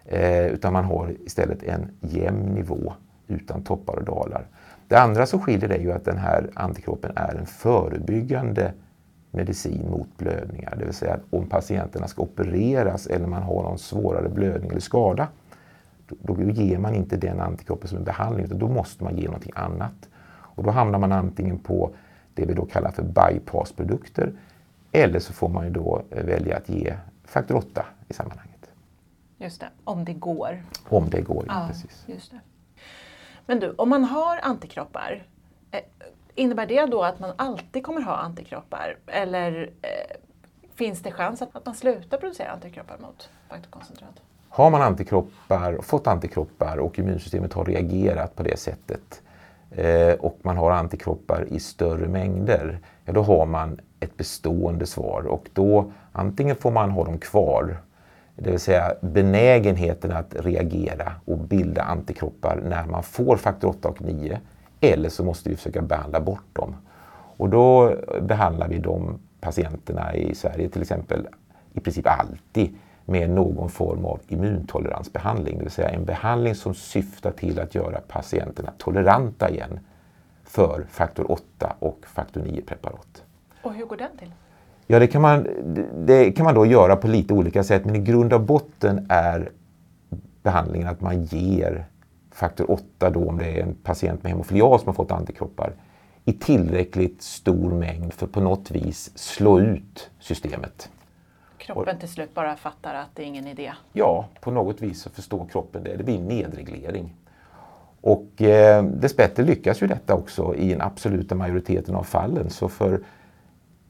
Eh, 0.04 0.46
utan 0.46 0.72
man 0.72 0.84
har 0.84 1.14
istället 1.24 1.62
en 1.62 1.90
jämn 2.00 2.54
nivå 2.54 2.92
utan 3.28 3.62
toppar 3.62 3.96
och 3.96 4.04
dalar. 4.04 4.46
Det 4.88 4.96
andra 4.96 5.26
som 5.26 5.40
skiljer 5.40 5.68
är 5.68 5.78
ju 5.78 5.92
att 5.92 6.04
den 6.04 6.18
här 6.18 6.50
antikroppen 6.54 7.12
är 7.16 7.34
en 7.34 7.46
förebyggande 7.46 8.72
medicin 9.30 9.90
mot 9.90 10.16
blödningar. 10.16 10.76
Det 10.78 10.84
vill 10.84 10.94
säga 10.94 11.14
att 11.14 11.22
om 11.30 11.48
patienterna 11.48 12.08
ska 12.08 12.22
opereras 12.22 13.06
eller 13.06 13.26
man 13.26 13.42
har 13.42 13.62
någon 13.62 13.78
svårare 13.78 14.28
blödning 14.28 14.70
eller 14.70 14.80
skada, 14.80 15.28
då, 16.08 16.34
då 16.34 16.42
ger 16.42 16.78
man 16.78 16.94
inte 16.94 17.16
den 17.16 17.40
antikroppen 17.40 17.88
som 17.88 17.98
en 17.98 18.04
behandling 18.04 18.44
utan 18.44 18.58
då 18.58 18.68
måste 18.68 19.04
man 19.04 19.16
ge 19.16 19.26
någonting 19.26 19.52
annat. 19.54 20.08
Och 20.28 20.62
då 20.62 20.70
hamnar 20.70 20.98
man 20.98 21.12
antingen 21.12 21.58
på 21.58 21.90
det 22.36 22.46
vi 22.46 22.54
då 22.54 22.66
kallar 22.66 22.90
för 22.90 23.02
bypassprodukter 23.02 24.32
eller 24.92 25.18
så 25.18 25.32
får 25.32 25.48
man 25.48 25.64
ju 25.64 25.70
då 25.70 26.02
välja 26.10 26.56
att 26.56 26.68
ge 26.68 26.96
faktor 27.24 27.56
8 27.56 27.86
i 28.08 28.12
sammanhanget. 28.12 28.70
Just 29.38 29.60
det, 29.60 29.68
om 29.84 30.04
det 30.04 30.12
går. 30.12 30.62
Om 30.88 31.10
det 31.10 31.20
går, 31.20 31.44
ja, 31.48 31.64
precis. 31.68 32.04
Just 32.06 32.30
det. 32.30 32.40
Men 33.46 33.60
du, 33.60 33.70
om 33.70 33.88
man 33.88 34.04
har 34.04 34.38
antikroppar, 34.42 35.22
eh, 35.70 35.80
innebär 36.34 36.66
det 36.66 36.86
då 36.86 37.02
att 37.02 37.20
man 37.20 37.32
alltid 37.36 37.82
kommer 37.82 38.00
ha 38.00 38.16
antikroppar? 38.16 38.96
Eller 39.06 39.70
eh, 39.82 40.16
finns 40.74 41.02
det 41.02 41.12
chans 41.12 41.42
att, 41.42 41.66
man 41.66 41.74
slutar 41.74 42.18
producera 42.18 42.50
antikroppar 42.50 42.98
mot 42.98 43.30
faktorkoncentrat? 43.48 44.22
Har 44.48 44.70
man 44.70 44.82
antikroppar, 44.82 45.78
fått 45.82 46.06
antikroppar 46.06 46.76
och 46.76 46.98
immunsystemet 46.98 47.52
har 47.52 47.64
reagerat 47.64 48.36
på 48.36 48.42
det 48.42 48.58
sättet 48.58 49.22
eh, 49.22 49.25
Eh, 49.76 50.14
och 50.14 50.38
man 50.42 50.56
har 50.56 50.70
antikroppar 50.70 51.44
i 51.48 51.60
större 51.60 52.08
mängder, 52.08 52.78
ja 53.04 53.12
då 53.12 53.22
har 53.22 53.46
man 53.46 53.80
ett 54.00 54.16
bestående 54.16 54.86
svar 54.86 55.26
och 55.26 55.48
då 55.52 55.92
antingen 56.12 56.56
får 56.56 56.70
man 56.70 56.90
ha 56.90 57.04
dem 57.04 57.18
kvar 57.18 57.76
det 58.36 58.50
vill 58.50 58.60
säga 58.60 58.94
benägenheten 59.00 60.12
att 60.12 60.34
reagera 60.38 61.12
och 61.24 61.38
bilda 61.38 61.82
antikroppar 61.82 62.60
när 62.68 62.86
man 62.86 63.02
får 63.02 63.36
faktor 63.36 63.68
8 63.68 63.88
och 63.88 64.02
9. 64.02 64.40
Eller 64.80 65.08
så 65.08 65.24
måste 65.24 65.50
vi 65.50 65.56
försöka 65.56 65.82
behandla 65.82 66.20
bort 66.20 66.44
dem. 66.52 66.76
Och 67.36 67.48
då 67.48 67.96
behandlar 68.20 68.68
vi 68.68 68.78
de 68.78 69.18
patienterna 69.40 70.14
i 70.14 70.34
Sverige 70.34 70.68
till 70.68 70.82
exempel 70.82 71.28
i 71.72 71.80
princip 71.80 72.06
alltid 72.06 72.76
med 73.06 73.30
någon 73.30 73.70
form 73.70 74.04
av 74.04 74.20
immuntoleransbehandling. 74.28 75.58
Det 75.58 75.64
vill 75.64 75.72
säga 75.72 75.88
en 75.88 76.04
behandling 76.04 76.54
som 76.54 76.74
syftar 76.74 77.30
till 77.30 77.60
att 77.60 77.74
göra 77.74 78.00
patienterna 78.08 78.72
toleranta 78.78 79.50
igen 79.50 79.80
för 80.44 80.86
faktor 80.90 81.32
8 81.32 81.76
och 81.78 81.98
faktor 82.06 82.40
9-preparat. 82.40 83.22
Och 83.62 83.74
hur 83.74 83.86
går 83.86 83.96
den 83.96 84.16
till? 84.18 84.32
Ja, 84.86 84.98
det 84.98 85.06
kan, 85.06 85.22
man, 85.22 85.46
det 86.06 86.32
kan 86.32 86.44
man 86.44 86.54
då 86.54 86.66
göra 86.66 86.96
på 86.96 87.08
lite 87.08 87.34
olika 87.34 87.64
sätt 87.64 87.84
men 87.84 87.96
i 87.96 87.98
grund 87.98 88.32
och 88.32 88.40
botten 88.40 89.06
är 89.08 89.50
behandlingen 90.42 90.88
att 90.88 91.00
man 91.00 91.24
ger 91.24 91.86
faktor 92.32 92.70
8 92.70 93.10
då 93.10 93.28
om 93.28 93.38
det 93.38 93.44
är 93.44 93.62
en 93.62 93.74
patient 93.74 94.22
med 94.22 94.32
hemofilias 94.32 94.80
som 94.80 94.88
har 94.88 94.94
fått 94.94 95.12
antikroppar 95.12 95.72
i 96.24 96.32
tillräckligt 96.32 97.22
stor 97.22 97.70
mängd 97.70 98.12
för 98.12 98.26
på 98.26 98.40
något 98.40 98.70
vis 98.70 99.18
slå 99.18 99.60
ut 99.60 100.10
systemet. 100.18 100.90
Kroppen 101.66 101.98
till 101.98 102.08
slut 102.08 102.34
bara 102.34 102.56
fattar 102.56 102.94
att 102.94 103.08
det 103.14 103.22
är 103.22 103.26
ingen 103.26 103.46
idé? 103.46 103.72
Ja, 103.92 104.28
på 104.40 104.50
något 104.50 104.82
vis 104.82 105.02
så 105.02 105.10
förstår 105.10 105.46
kroppen 105.46 105.82
det. 105.82 105.96
Det 105.96 106.04
blir 106.04 106.18
nedreglering. 106.18 107.14
Och 108.00 108.42
eh, 108.42 108.84
dessbättre 108.84 109.42
lyckas 109.42 109.82
ju 109.82 109.86
detta 109.86 110.14
också 110.14 110.54
i 110.54 110.68
den 110.68 110.80
absoluta 110.80 111.34
majoriteten 111.34 111.94
av 111.94 112.02
fallen. 112.02 112.50
Så 112.50 112.68
för 112.68 113.00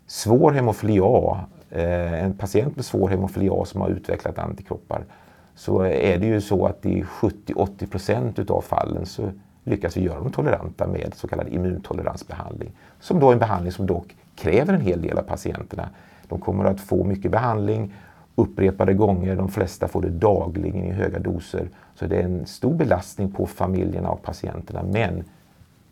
svår 0.06 0.52
hemofilia, 0.52 1.46
eh, 1.70 2.24
en 2.24 2.36
patient 2.36 2.76
med 2.76 2.84
svår 2.84 3.08
hemofilia 3.08 3.64
som 3.64 3.80
har 3.80 3.88
utvecklat 3.88 4.38
antikroppar, 4.38 5.04
så 5.54 5.80
är 5.80 6.18
det 6.18 6.26
ju 6.26 6.40
så 6.40 6.66
att 6.66 6.86
i 6.86 7.02
70-80 7.02 7.86
procent 7.86 8.38
utav 8.38 8.60
fallen 8.60 9.06
så 9.06 9.30
lyckas 9.64 9.96
vi 9.96 10.00
göra 10.00 10.18
dem 10.18 10.32
toleranta 10.32 10.86
med 10.86 11.14
så 11.14 11.28
kallad 11.28 11.48
immuntoleransbehandling. 11.48 12.72
Som 13.00 13.20
då 13.20 13.28
är 13.28 13.32
en 13.32 13.38
behandling 13.38 13.72
som 13.72 13.86
dock 13.86 14.16
kräver 14.36 14.74
en 14.74 14.80
hel 14.80 15.02
del 15.02 15.18
av 15.18 15.22
patienterna. 15.22 15.88
De 16.28 16.40
kommer 16.40 16.64
att 16.64 16.80
få 16.80 17.04
mycket 17.04 17.30
behandling 17.30 17.94
upprepade 18.34 18.94
gånger, 18.94 19.36
de 19.36 19.48
flesta 19.48 19.88
får 19.88 20.02
det 20.02 20.10
dagligen 20.10 20.84
i 20.84 20.92
höga 20.92 21.18
doser. 21.18 21.68
Så 21.94 22.06
det 22.06 22.16
är 22.16 22.22
en 22.22 22.46
stor 22.46 22.74
belastning 22.74 23.32
på 23.32 23.46
familjerna 23.46 24.10
och 24.10 24.22
patienterna 24.22 24.82
men 24.82 25.24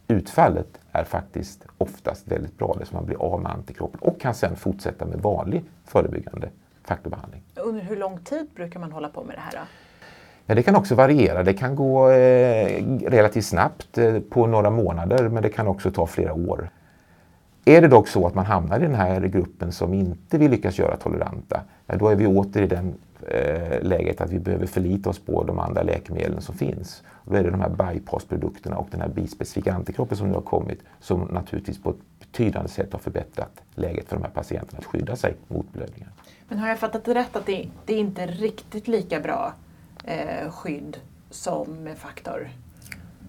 utfallet 0.09 0.81
är 0.93 1.05
faktiskt 1.05 1.67
oftast 1.79 2.29
väldigt 2.29 2.59
bra, 2.59 2.77
det 2.79 2.87
som 2.87 2.97
man 2.97 3.07
blir 3.07 3.23
av 3.23 3.43
med 3.43 3.53
antikroppen 3.53 4.01
och 4.01 4.21
kan 4.21 4.35
sedan 4.35 4.57
fortsätta 4.57 5.07
med 5.07 5.19
vanlig 5.19 5.65
förebyggande 5.85 6.49
faktorbehandling. 6.85 7.43
Under 7.57 7.83
hur 7.83 7.97
lång 7.97 8.19
tid 8.19 8.47
brukar 8.55 8.81
man 8.81 8.93
hålla 8.93 9.09
på 9.09 9.25
med 9.25 9.37
det 9.37 9.41
här? 9.41 9.53
Då? 9.53 9.67
Ja, 10.47 10.55
det 10.55 10.63
kan 10.63 10.77
också 10.77 10.95
variera. 10.95 11.43
Det 11.43 11.55
kan 11.55 11.77
gå 11.77 12.11
eh, 12.11 12.85
relativt 13.07 13.45
snabbt 13.45 13.99
eh, 13.99 14.19
på 14.21 14.47
några 14.47 14.71
månader 14.71 15.29
men 15.29 15.43
det 15.43 15.49
kan 15.49 15.67
också 15.67 15.91
ta 15.91 16.07
flera 16.07 16.33
år. 16.35 16.69
Är 17.67 17.81
det 17.81 17.89
dock 17.89 18.09
så 18.09 18.27
att 18.27 18.35
man 18.35 18.47
hamnar 18.47 18.79
i 18.79 18.83
den 18.83 18.95
här 18.95 19.21
gruppen 19.21 19.73
som 19.73 19.95
inte 19.95 20.39
vill 20.39 20.51
lyckas 20.51 20.79
göra 20.79 20.97
toleranta, 20.97 21.63
ja, 21.87 21.97
då 21.97 22.09
är 22.09 22.17
vi 22.17 22.27
åter 22.27 22.63
i 22.63 22.67
det 22.67 22.93
eh, 23.29 23.83
läget 23.83 24.21
att 24.21 24.31
vi 24.31 24.39
behöver 24.39 24.67
förlita 24.67 25.11
oss 25.11 25.19
på 25.19 25.45
de 25.45 25.59
andra 25.59 25.83
läkemedlen 25.83 26.41
som 26.41 26.55
finns. 26.55 27.03
Och 27.09 27.33
då 27.33 27.39
är 27.39 27.43
det 27.43 27.51
de 27.51 27.61
här 27.61 27.93
bypassprodukterna 27.93 28.77
och 28.77 28.89
den 28.91 29.01
här 29.01 29.09
bispecifika 29.09 29.75
antikroppen 29.75 30.17
som 30.17 30.29
nu 30.29 30.35
har 30.35 30.41
kommit 30.41 30.83
som 31.01 31.21
naturligtvis 31.21 31.83
på 31.83 31.91
ett 31.91 31.97
betydande 32.21 32.69
sätt 32.69 32.93
har 32.93 33.01
förbättrat 33.01 33.63
läget 33.75 34.09
för 34.09 34.17
de 34.17 34.23
här 34.23 34.31
patienterna 34.31 34.79
att 34.79 34.85
skydda 34.85 35.17
sig 35.17 35.35
mot 35.49 35.73
blödningar. 35.73 36.09
Men 36.49 36.59
har 36.59 36.69
jag 36.69 36.79
fattat 36.79 37.05
det 37.05 37.15
rätt 37.15 37.37
att 37.37 37.47
det, 37.47 37.69
det 37.85 37.95
är 37.95 37.99
inte 37.99 38.27
riktigt 38.27 38.89
lika 38.89 39.21
bra 39.21 39.53
eh, 40.05 40.51
skydd 40.51 40.97
som 41.31 41.89
faktor 41.97 42.49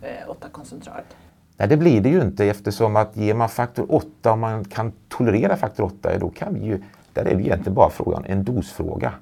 eh, 0.02 0.30
8-koncentrat? 0.30 1.16
Nej, 1.58 1.68
det 1.68 1.78
blir 1.78 2.02
det 2.02 2.10
ju 2.10 2.22
inte 2.22 2.46
eftersom 2.46 2.96
att 2.96 3.18
ger 3.18 3.34
man 3.34 3.50
faktor 3.50 3.86
8 3.90 4.32
och 4.32 4.38
man 4.38 4.66
kan 4.66 4.92
tolerera 5.10 5.56
faktor 5.56 5.84
8, 5.84 6.18
då 6.20 6.30
kan 6.30 6.54
vi 6.54 6.60
ju, 6.60 6.82
där 7.14 7.26
är 7.26 7.36
det 7.36 7.42
egentligen 7.42 7.74
bara 7.74 7.90
frågan, 7.90 8.26
en 8.26 8.44
dosfråga. 8.44 9.14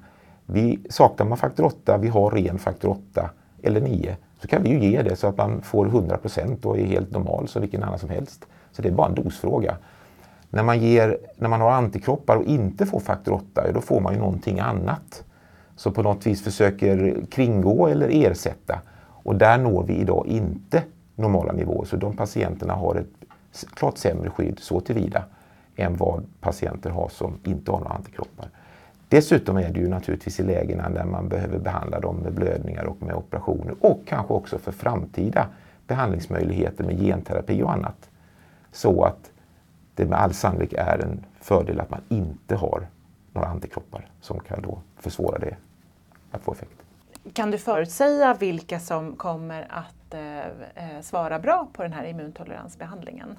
Vi, 0.46 0.78
saknar 0.90 1.26
man 1.26 1.38
faktor 1.38 1.64
8, 1.64 1.98
vi 1.98 2.08
har 2.08 2.30
ren 2.30 2.58
faktor 2.58 2.88
8 2.88 3.30
eller 3.62 3.80
9, 3.80 4.16
så 4.40 4.48
kan 4.48 4.62
vi 4.62 4.68
ju 4.68 4.90
ge 4.90 5.02
det 5.02 5.16
så 5.16 5.26
att 5.26 5.36
man 5.36 5.62
får 5.62 5.86
100 5.86 6.16
procent 6.16 6.64
och 6.64 6.78
är 6.78 6.84
helt 6.84 7.10
normal 7.10 7.48
som 7.48 7.62
vilken 7.62 7.82
annan 7.82 7.98
som 7.98 8.08
helst. 8.08 8.44
Så 8.72 8.82
det 8.82 8.88
är 8.88 8.92
bara 8.92 9.08
en 9.08 9.14
dosfråga. 9.14 9.76
När 10.50 10.62
man, 10.62 10.78
ger, 10.78 11.18
när 11.36 11.48
man 11.48 11.60
har 11.60 11.70
antikroppar 11.70 12.36
och 12.36 12.44
inte 12.44 12.86
får 12.86 13.00
faktor 13.00 13.32
8, 13.32 13.72
då 13.72 13.80
får 13.80 14.00
man 14.00 14.14
ju 14.14 14.20
någonting 14.20 14.60
annat. 14.60 15.24
Som 15.76 15.92
på 15.92 16.02
något 16.02 16.26
vis 16.26 16.44
försöker 16.44 17.24
kringgå 17.30 17.86
eller 17.86 18.08
ersätta. 18.12 18.78
Och 19.00 19.36
där 19.36 19.58
når 19.58 19.82
vi 19.82 19.94
idag 19.94 20.26
inte 20.26 20.82
normala 21.14 21.52
nivåer. 21.52 21.84
Så 21.84 21.96
de 21.96 22.16
patienterna 22.16 22.74
har 22.74 22.94
ett 22.94 23.24
klart 23.74 23.98
sämre 23.98 24.30
skydd 24.30 24.58
så 24.58 24.80
tillvida 24.80 25.24
än 25.76 25.96
vad 25.96 26.24
patienter 26.40 26.90
har 26.90 27.08
som 27.08 27.38
inte 27.44 27.70
har 27.70 27.78
några 27.78 27.94
antikroppar. 27.94 28.48
Dessutom 29.08 29.56
är 29.56 29.72
det 29.72 29.80
ju 29.80 29.88
naturligtvis 29.88 30.40
i 30.40 30.42
lägena 30.42 30.90
där 30.90 31.04
man 31.04 31.28
behöver 31.28 31.58
behandla 31.58 32.00
dem 32.00 32.16
med 32.16 32.34
blödningar 32.34 32.84
och 32.84 33.02
med 33.02 33.14
operationer 33.14 33.74
och 33.80 34.00
kanske 34.06 34.34
också 34.34 34.58
för 34.58 34.72
framtida 34.72 35.46
behandlingsmöjligheter 35.86 36.84
med 36.84 36.98
genterapi 37.00 37.62
och 37.62 37.72
annat. 37.72 38.10
Så 38.72 39.04
att 39.04 39.30
det 39.94 40.04
med 40.04 40.18
all 40.18 40.34
sannolikhet 40.34 40.80
är 40.80 40.98
en 40.98 41.24
fördel 41.40 41.80
att 41.80 41.90
man 41.90 42.00
inte 42.08 42.56
har 42.56 42.86
några 43.32 43.48
antikroppar 43.48 44.06
som 44.20 44.40
kan 44.40 44.62
då 44.62 44.78
försvåra 44.96 45.38
det 45.38 45.56
att 46.30 46.42
få 46.42 46.52
effekt. 46.52 46.83
Kan 47.32 47.50
du 47.50 47.58
förutsäga 47.58 48.34
vilka 48.34 48.80
som 48.80 49.16
kommer 49.16 49.66
att 49.70 50.14
eh, 50.14 50.38
eh 50.38 51.00
svara 51.02 51.38
bra 51.38 51.68
på 51.72 51.82
den 51.82 51.92
här 51.92 52.04
immuntoleransbehandlingen? 52.04 53.38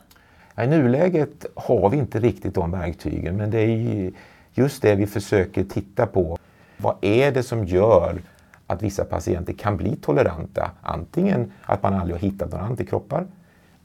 I 0.57 0.67
nuläget 0.67 1.45
har 1.55 1.89
vi 1.89 1.97
inte 1.97 2.19
riktigt 2.19 2.55
de 2.55 2.71
verktygen 2.71 3.37
men 3.37 3.51
det 3.51 3.61
är 3.61 4.11
just 4.53 4.81
det 4.81 4.95
vi 4.95 5.07
försöker 5.07 5.63
titta 5.63 6.07
på. 6.07 6.37
Vad 6.77 6.95
är 7.01 7.31
det 7.31 7.43
som 7.43 7.65
gör 7.65 8.21
att 8.67 8.81
vissa 8.81 9.05
patienter 9.05 9.53
kan 9.53 9.77
bli 9.77 9.95
toleranta? 9.95 10.71
Antingen 10.81 11.51
att 11.63 11.83
man 11.83 11.93
aldrig 11.93 12.15
har 12.15 12.21
hittat 12.21 12.51
några 12.51 12.65
antikroppar 12.65 13.27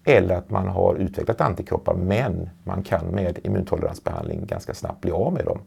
eller 0.04 0.34
att 0.34 0.50
man 0.50 0.68
har 0.68 0.94
utvecklat 0.94 1.40
antikroppar 1.40 1.94
men 1.94 2.50
man 2.64 2.82
kan 2.82 3.06
med 3.06 3.38
immuntoleransbehandling 3.42 4.46
ganska 4.46 4.74
snabbt 4.74 5.00
bli 5.00 5.10
av 5.10 5.32
med 5.32 5.44
dem. 5.44 5.58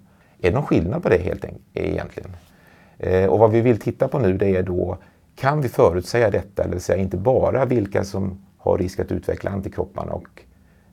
Är 0.42 0.50
det 0.50 0.56
någon 0.56 0.66
skillnad 0.66 1.04
på 1.04 1.10
det 1.10 1.18
helt 1.18 1.46
enkelt 1.46 1.64
egentligen? 1.74 2.32
Eh, 2.98 3.30
och 3.30 3.40
vad 3.40 3.52
vi 3.52 3.62
vill 3.62 3.80
titta 3.80 4.08
på 4.08 4.20
nu 4.20 4.38
det 4.38 4.56
är 4.56 4.64
då, 4.64 4.98
kan 5.36 5.62
vi 5.62 5.70
förutsäga 5.70 6.30
detta? 6.30 6.64
Det 6.64 6.70
vill 6.70 6.82
säga 6.82 7.02
inte 7.02 7.18
bara 7.18 7.66
vilka 7.66 8.04
som 8.04 8.46
har 8.58 8.78
risk 8.78 9.00
att 9.00 9.12
utveckla 9.12 9.52
antikropparna 9.52 10.12
och 10.12 10.42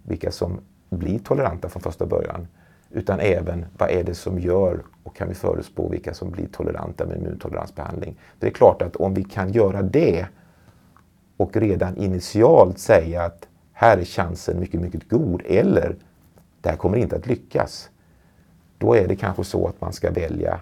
vilka 0.02 0.30
som 0.30 0.60
blir 0.90 1.18
toleranta 1.18 1.68
från 1.68 1.82
första 1.82 2.06
början. 2.06 2.46
Utan 2.90 3.20
även 3.20 3.66
vad 3.78 3.90
är 3.90 4.04
det 4.04 4.14
som 4.14 4.38
gör 4.38 4.82
och 5.02 5.16
kan 5.16 5.28
vi 5.28 5.34
förutspå 5.34 5.88
vilka 5.88 6.14
som 6.14 6.30
blir 6.30 6.46
toleranta 6.46 7.06
med 7.06 7.16
immuntoleransbehandling. 7.16 8.18
Det 8.38 8.46
är 8.46 8.50
klart 8.50 8.82
att 8.82 8.96
om 8.96 9.14
vi 9.14 9.24
kan 9.24 9.52
göra 9.52 9.82
det 9.82 10.26
och 11.36 11.56
redan 11.56 11.96
initialt 11.96 12.78
säga 12.78 13.22
att 13.22 13.48
här 13.72 13.98
är 13.98 14.04
chansen 14.04 14.60
mycket, 14.60 14.80
mycket 14.80 15.08
god 15.08 15.42
eller 15.44 15.96
det 16.60 16.68
här 16.68 16.76
kommer 16.76 16.96
inte 16.96 17.16
att 17.16 17.26
lyckas. 17.26 17.90
Då 18.78 18.94
är 18.94 19.08
det 19.08 19.16
kanske 19.16 19.44
så 19.44 19.66
att 19.68 19.80
man 19.80 19.92
ska 19.92 20.10
välja 20.10 20.60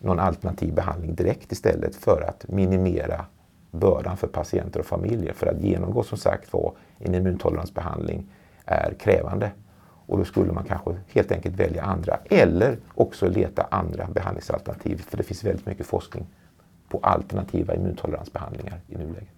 någon 0.00 0.18
alternativ 0.18 0.74
behandling 0.74 1.14
direkt 1.14 1.52
istället 1.52 1.96
för 1.96 2.20
att 2.20 2.48
minimera 2.48 3.24
bördan 3.70 4.16
för 4.16 4.26
patienter 4.26 4.80
och 4.80 4.86
familjer. 4.86 5.32
För 5.32 5.46
att 5.46 5.60
genomgå 5.60 6.02
som 6.02 6.18
sagt 6.18 6.52
var 6.52 6.72
en 6.98 7.14
immuntoleransbehandling 7.14 8.26
är 8.64 8.94
krävande. 8.98 9.50
Och 10.06 10.18
då 10.18 10.24
skulle 10.24 10.52
man 10.52 10.64
kanske 10.64 10.96
helt 11.08 11.32
enkelt 11.32 11.56
välja 11.56 11.82
andra 11.82 12.18
eller 12.30 12.78
också 12.94 13.28
leta 13.28 13.66
andra 13.70 14.06
behandlingsalternativ. 14.06 15.02
För 15.08 15.16
det 15.16 15.22
finns 15.22 15.44
väldigt 15.44 15.66
mycket 15.66 15.86
forskning 15.86 16.26
på 16.88 16.98
alternativa 17.02 17.74
immuntoleransbehandlingar 17.74 18.80
i 18.88 18.96
nuläget. 18.96 19.28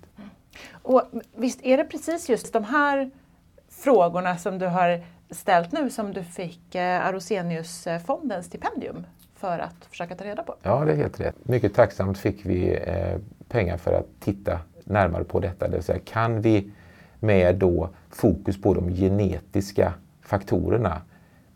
Och 0.71 1.02
visst 1.37 1.61
är 1.62 1.76
det 1.76 1.85
precis 1.85 2.29
just 2.29 2.52
de 2.52 2.64
här 2.64 3.11
frågorna 3.69 4.38
som 4.38 4.59
du 4.59 4.67
har 4.67 5.05
ställt 5.31 5.73
nu 5.73 5.90
som 5.90 6.12
du 6.12 6.25
fick 6.25 6.75
eh, 6.75 7.07
Aroseniusfondens 7.07 8.47
stipendium 8.47 9.07
för 9.40 9.59
att 9.59 9.85
försöka 9.90 10.14
ta 10.14 10.25
reda 10.25 10.42
på? 10.42 10.54
Ja, 10.62 10.85
det 10.85 10.92
är 10.92 10.97
helt 10.97 11.20
rätt. 11.20 11.35
Mycket 11.42 11.75
tacksamt 11.75 12.18
fick 12.18 12.47
vi 12.47 12.75
eh, 12.75 13.18
pengar 13.49 13.76
för 13.76 13.92
att 13.92 14.06
titta 14.20 14.61
närmare 14.85 15.25
på 15.25 15.40
detta. 15.40 15.68
Det 15.68 15.76
vill 15.76 15.82
säga, 15.82 15.99
kan 16.04 16.40
vi 16.40 16.70
med 17.20 17.56
då 17.56 17.88
fokus 18.11 18.62
på 18.62 18.75
de 18.75 18.94
genetiska 18.94 19.94
faktorerna 20.23 21.02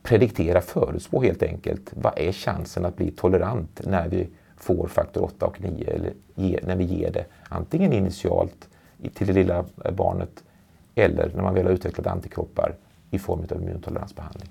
prediktera, 0.02 0.60
förutspå 0.60 1.22
helt 1.22 1.42
enkelt. 1.42 1.92
Vad 1.94 2.18
är 2.18 2.32
chansen 2.32 2.84
att 2.84 2.96
bli 2.96 3.10
tolerant 3.10 3.80
när 3.84 4.08
vi 4.08 4.28
får 4.56 4.88
faktor 4.88 5.22
8 5.22 5.46
och 5.46 5.60
9 5.60 5.90
eller 5.90 6.12
ge, 6.34 6.60
när 6.62 6.76
vi 6.76 6.84
ger 6.84 7.10
det 7.10 7.24
antingen 7.48 7.92
initialt 7.92 8.68
till 9.14 9.26
det 9.26 9.32
lilla 9.32 9.64
barnet 9.92 10.44
eller 10.94 11.30
när 11.34 11.42
man 11.42 11.54
väl 11.54 11.66
har 11.66 11.72
utvecklat 11.72 12.06
antikroppar 12.06 12.74
i 13.10 13.18
form 13.18 13.40
av 13.50 13.62
immuntoleransbehandling. 13.62 14.48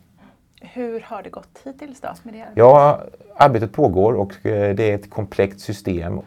Hur 0.63 0.99
har 0.99 1.23
det 1.23 1.29
gått 1.29 1.59
hittills 1.63 2.01
då 2.01 2.09
med 2.23 2.33
det? 2.33 2.47
Ja, 2.55 3.01
arbetet 3.35 3.71
pågår 3.71 4.13
och 4.13 4.45
eh, 4.45 4.75
det 4.75 4.91
är 4.91 4.95
ett 4.95 5.09
komplext 5.09 5.59
system. 5.59 6.19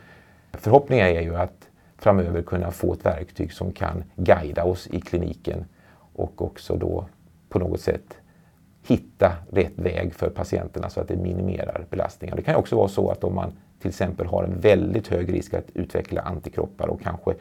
Förhoppningen 0.52 1.06
är 1.06 1.20
ju 1.20 1.36
att 1.36 1.68
framöver 1.98 2.42
kunna 2.42 2.70
få 2.70 2.92
ett 2.92 3.06
verktyg 3.06 3.52
som 3.52 3.72
kan 3.72 4.04
guida 4.16 4.64
oss 4.64 4.86
i 4.86 5.00
kliniken 5.00 5.64
och 6.14 6.42
också 6.42 6.76
då 6.76 7.06
på 7.48 7.58
något 7.58 7.80
sätt 7.80 8.16
hitta 8.86 9.32
rätt 9.52 9.78
väg 9.78 10.14
för 10.14 10.30
patienterna 10.30 10.90
så 10.90 11.00
att 11.00 11.08
det 11.08 11.16
minimerar 11.16 11.86
belastningen. 11.90 12.36
Det 12.36 12.42
kan 12.42 12.56
också 12.56 12.76
vara 12.76 12.88
så 12.88 13.10
att 13.10 13.24
om 13.24 13.34
man 13.34 13.52
till 13.80 13.88
exempel 13.88 14.26
har 14.26 14.44
en 14.44 14.60
väldigt 14.60 15.08
hög 15.08 15.32
risk 15.32 15.54
att 15.54 15.70
utveckla 15.74 16.20
antikroppar 16.20 16.88
och 16.88 17.00
kanske 17.00 17.34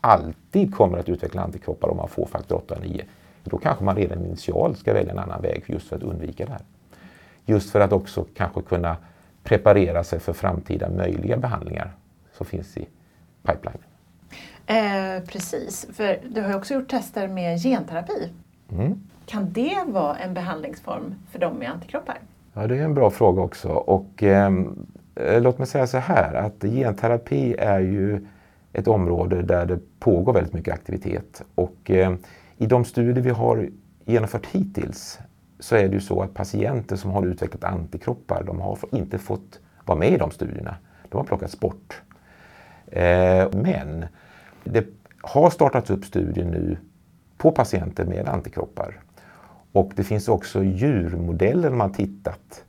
alltid 0.00 0.74
kommer 0.74 0.98
att 0.98 1.08
utveckla 1.08 1.42
antikroppar 1.42 1.88
om 1.88 1.96
man 1.96 2.08
får 2.08 2.26
faktor 2.26 2.56
8 2.56 2.74
och 2.74 2.82
9. 2.82 3.04
Då 3.44 3.58
kanske 3.58 3.84
man 3.84 3.96
redan 3.96 4.24
initialt 4.24 4.78
ska 4.78 4.92
välja 4.92 5.12
en 5.12 5.18
annan 5.18 5.42
väg 5.42 5.64
just 5.66 5.88
för 5.88 5.96
att 5.96 6.02
undvika 6.02 6.46
det 6.46 6.52
här. 6.52 6.62
Just 7.46 7.70
för 7.70 7.80
att 7.80 7.92
också 7.92 8.26
kanske 8.34 8.62
kunna 8.62 8.96
preparera 9.42 10.04
sig 10.04 10.20
för 10.20 10.32
framtida 10.32 10.90
möjliga 10.90 11.36
behandlingar 11.36 11.92
som 12.32 12.46
finns 12.46 12.76
i 12.76 12.88
pipelinen. 13.42 13.82
Eh, 14.66 15.24
precis, 15.24 15.86
för 15.92 16.18
du 16.28 16.42
har 16.42 16.56
också 16.56 16.74
gjort 16.74 16.88
tester 16.88 17.28
med 17.28 17.62
genterapi. 17.62 18.32
Mm. 18.72 19.00
Kan 19.26 19.52
det 19.52 19.78
vara 19.86 20.16
en 20.16 20.34
behandlingsform 20.34 21.14
för 21.30 21.38
dem 21.38 21.56
med 21.56 21.70
antikroppar? 21.70 22.18
Ja, 22.54 22.66
det 22.66 22.76
är 22.76 22.82
en 22.82 22.94
bra 22.94 23.10
fråga 23.10 23.42
också. 23.42 23.68
Och, 23.68 24.22
ehm, 24.22 24.86
eh, 25.14 25.42
låt 25.42 25.58
mig 25.58 25.66
säga 25.66 25.86
så 25.86 25.98
här 25.98 26.34
att 26.34 26.62
genterapi 26.62 27.54
är 27.58 27.80
ju 27.80 28.26
ett 28.72 28.88
område 28.88 29.42
där 29.42 29.66
det 29.66 29.78
pågår 29.98 30.32
väldigt 30.32 30.52
mycket 30.52 30.74
aktivitet. 30.74 31.42
Och, 31.54 31.90
eh, 31.90 32.14
i 32.60 32.66
de 32.66 32.84
studier 32.84 33.24
vi 33.24 33.30
har 33.30 33.68
genomfört 34.04 34.46
hittills 34.46 35.18
så 35.58 35.76
är 35.76 35.88
det 35.88 35.94
ju 35.94 36.00
så 36.00 36.22
att 36.22 36.34
patienter 36.34 36.96
som 36.96 37.10
har 37.10 37.26
utvecklat 37.26 37.64
antikroppar 37.64 38.42
de 38.42 38.60
har 38.60 38.78
inte 38.92 39.18
fått 39.18 39.60
vara 39.84 39.98
med 39.98 40.12
i 40.12 40.16
de 40.16 40.30
studierna. 40.30 40.76
De 41.08 41.16
har 41.16 41.24
plockats 41.24 41.60
bort. 41.60 42.02
Eh, 42.86 43.48
men 43.52 44.04
det 44.64 44.86
har 45.22 45.50
startats 45.50 45.90
upp 45.90 46.04
studier 46.04 46.44
nu 46.44 46.76
på 47.36 47.50
patienter 47.50 48.04
med 48.04 48.28
antikroppar. 48.28 49.00
Och 49.72 49.92
det 49.96 50.04
finns 50.04 50.28
också 50.28 50.62
djurmodeller 50.62 51.70
man 51.70 51.92
tittat 51.92 52.64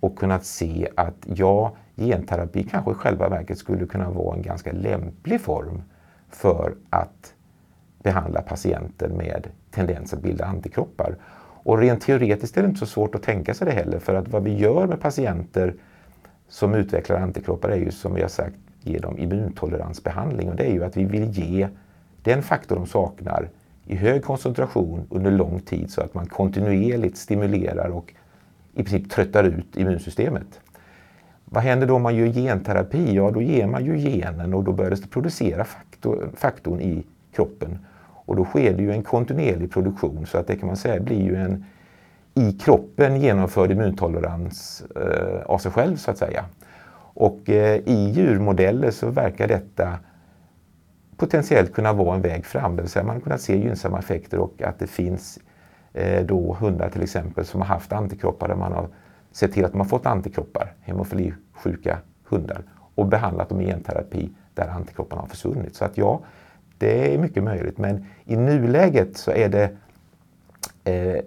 och 0.00 0.18
kunnat 0.18 0.44
se 0.44 0.88
att 0.96 1.26
ja, 1.26 1.76
genterapi 1.96 2.62
kanske 2.62 2.90
i 2.90 2.94
själva 2.94 3.28
verket 3.28 3.58
skulle 3.58 3.86
kunna 3.86 4.10
vara 4.10 4.36
en 4.36 4.42
ganska 4.42 4.72
lämplig 4.72 5.40
form 5.40 5.82
för 6.28 6.74
att 6.90 7.34
behandla 8.04 8.42
patienter 8.42 9.08
med 9.08 9.46
tendens 9.70 10.12
att 10.12 10.22
bilda 10.22 10.44
antikroppar. 10.44 11.16
Och 11.64 11.78
rent 11.78 12.02
teoretiskt 12.02 12.56
är 12.56 12.62
det 12.62 12.68
inte 12.68 12.80
så 12.80 12.86
svårt 12.86 13.14
att 13.14 13.22
tänka 13.22 13.54
sig 13.54 13.66
det 13.66 13.72
heller 13.72 13.98
för 13.98 14.14
att 14.14 14.28
vad 14.28 14.42
vi 14.42 14.58
gör 14.58 14.86
med 14.86 15.00
patienter 15.00 15.74
som 16.48 16.74
utvecklar 16.74 17.16
antikroppar 17.16 17.68
är 17.68 17.76
ju 17.76 17.90
som 17.90 18.14
vi 18.14 18.22
har 18.22 18.28
sagt 18.28 18.56
ge 18.80 18.98
dem 18.98 19.18
immuntoleransbehandling 19.18 20.50
och 20.50 20.56
det 20.56 20.64
är 20.64 20.72
ju 20.72 20.84
att 20.84 20.96
vi 20.96 21.04
vill 21.04 21.30
ge 21.30 21.68
den 22.22 22.42
faktor 22.42 22.76
de 22.76 22.86
saknar 22.86 23.48
i 23.86 23.96
hög 23.96 24.24
koncentration 24.24 25.06
under 25.10 25.30
lång 25.30 25.60
tid 25.60 25.90
så 25.90 26.00
att 26.00 26.14
man 26.14 26.26
kontinuerligt 26.26 27.16
stimulerar 27.16 27.88
och 27.88 28.14
i 28.74 28.84
princip 28.84 29.10
tröttar 29.10 29.44
ut 29.44 29.76
immunsystemet. 29.76 30.60
Vad 31.44 31.62
händer 31.62 31.86
då 31.86 31.94
om 31.94 32.02
man 32.02 32.16
gör 32.16 32.26
genterapi? 32.26 33.14
Ja, 33.14 33.30
då 33.30 33.42
ger 33.42 33.66
man 33.66 33.84
ju 33.84 33.98
genen 33.98 34.54
och 34.54 34.64
då 34.64 34.72
börjar 34.72 34.90
det 34.90 35.10
producera 35.10 35.64
faktor, 35.64 36.30
faktorn 36.36 36.80
i 36.80 37.04
kroppen. 37.34 37.78
Och 38.26 38.36
då 38.36 38.44
sker 38.44 38.72
det 38.72 38.82
ju 38.82 38.92
en 38.92 39.02
kontinuerlig 39.02 39.72
produktion 39.72 40.26
så 40.26 40.38
att 40.38 40.46
det 40.46 40.56
kan 40.56 40.66
man 40.66 40.76
säga 40.76 41.00
blir 41.00 41.22
ju 41.22 41.36
en 41.36 41.64
i 42.34 42.52
kroppen 42.52 43.20
genomförd 43.20 43.70
immuntolerans 43.70 44.82
eh, 44.96 45.42
av 45.46 45.58
sig 45.58 45.72
själv 45.72 45.96
så 45.96 46.10
att 46.10 46.18
säga. 46.18 46.44
Och 47.14 47.50
eh, 47.50 47.76
i 47.76 48.10
djurmodeller 48.10 48.90
så 48.90 49.10
verkar 49.10 49.48
detta 49.48 49.98
potentiellt 51.16 51.72
kunna 51.72 51.92
vara 51.92 52.14
en 52.14 52.22
väg 52.22 52.46
fram. 52.46 52.76
Det 52.76 52.82
vill 52.82 52.90
säga 52.90 53.04
man 53.04 53.16
har 53.16 53.20
kunnat 53.20 53.40
se 53.40 53.58
gynnsamma 53.58 53.98
effekter 53.98 54.38
och 54.38 54.62
att 54.62 54.78
det 54.78 54.86
finns 54.86 55.38
eh, 55.92 56.26
då 56.26 56.56
hundar 56.60 56.90
till 56.90 57.02
exempel 57.02 57.44
som 57.44 57.60
har 57.60 57.68
haft 57.68 57.92
antikroppar 57.92 58.48
där 58.48 58.56
man 58.56 58.72
har 58.72 58.88
sett 59.32 59.52
till 59.52 59.64
att 59.64 59.72
de 59.72 59.80
har 59.80 59.88
fått 59.88 60.06
antikroppar, 60.06 60.72
hemofilisjuka 60.80 61.98
hundar 62.24 62.62
och 62.94 63.06
behandlat 63.06 63.48
dem 63.48 63.60
i 63.60 63.66
genterapi 63.66 64.30
där 64.54 64.68
antikropparna 64.68 65.22
har 65.22 65.28
försvunnit. 65.28 65.76
Så 65.76 65.84
att 65.84 65.98
ja, 65.98 66.20
det 66.84 67.14
är 67.14 67.18
mycket 67.18 67.44
möjligt 67.44 67.78
men 67.78 68.06
i 68.24 68.36
nuläget 68.36 69.16
så 69.16 69.30
är 69.30 69.48
det 69.48 69.70
eh, 70.84 71.20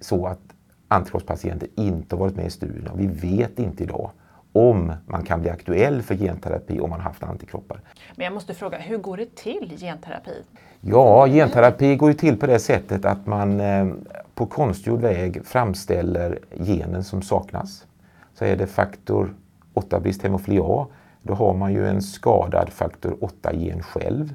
så 0.00 0.26
att 0.26 0.40
antikroppspatienter 0.88 1.68
inte 1.76 2.16
har 2.16 2.20
varit 2.20 2.36
med 2.36 2.46
i 2.46 2.50
studierna. 2.50 2.90
Vi 2.94 3.06
vet 3.06 3.58
inte 3.58 3.82
idag 3.82 4.10
om 4.52 4.92
man 5.06 5.24
kan 5.24 5.40
bli 5.40 5.50
aktuell 5.50 6.02
för 6.02 6.14
genterapi 6.14 6.80
om 6.80 6.90
man 6.90 7.00
haft 7.00 7.22
antikroppar. 7.22 7.80
Men 8.16 8.24
jag 8.24 8.32
måste 8.34 8.54
fråga, 8.54 8.78
hur 8.78 8.98
går 8.98 9.16
det 9.16 9.34
till 9.34 9.76
genterapi? 9.78 10.42
Ja, 10.80 11.26
genterapi 11.26 11.96
går 11.96 12.10
ju 12.10 12.14
till 12.14 12.36
på 12.36 12.46
det 12.46 12.58
sättet 12.58 13.04
att 13.04 13.26
man 13.26 13.60
eh, 13.60 13.86
på 14.34 14.46
konstgjord 14.46 15.00
väg 15.00 15.46
framställer 15.46 16.38
genen 16.50 17.04
som 17.04 17.22
saknas. 17.22 17.86
Så 18.34 18.44
är 18.44 18.56
det 18.56 18.66
faktor 18.66 19.34
8-brist 19.74 20.22
hemofili 20.22 20.60
A, 20.62 20.86
då 21.22 21.34
har 21.34 21.54
man 21.54 21.72
ju 21.72 21.86
en 21.86 22.02
skadad 22.02 22.70
faktor 22.70 23.16
8-gen 23.20 23.82
själv. 23.82 24.34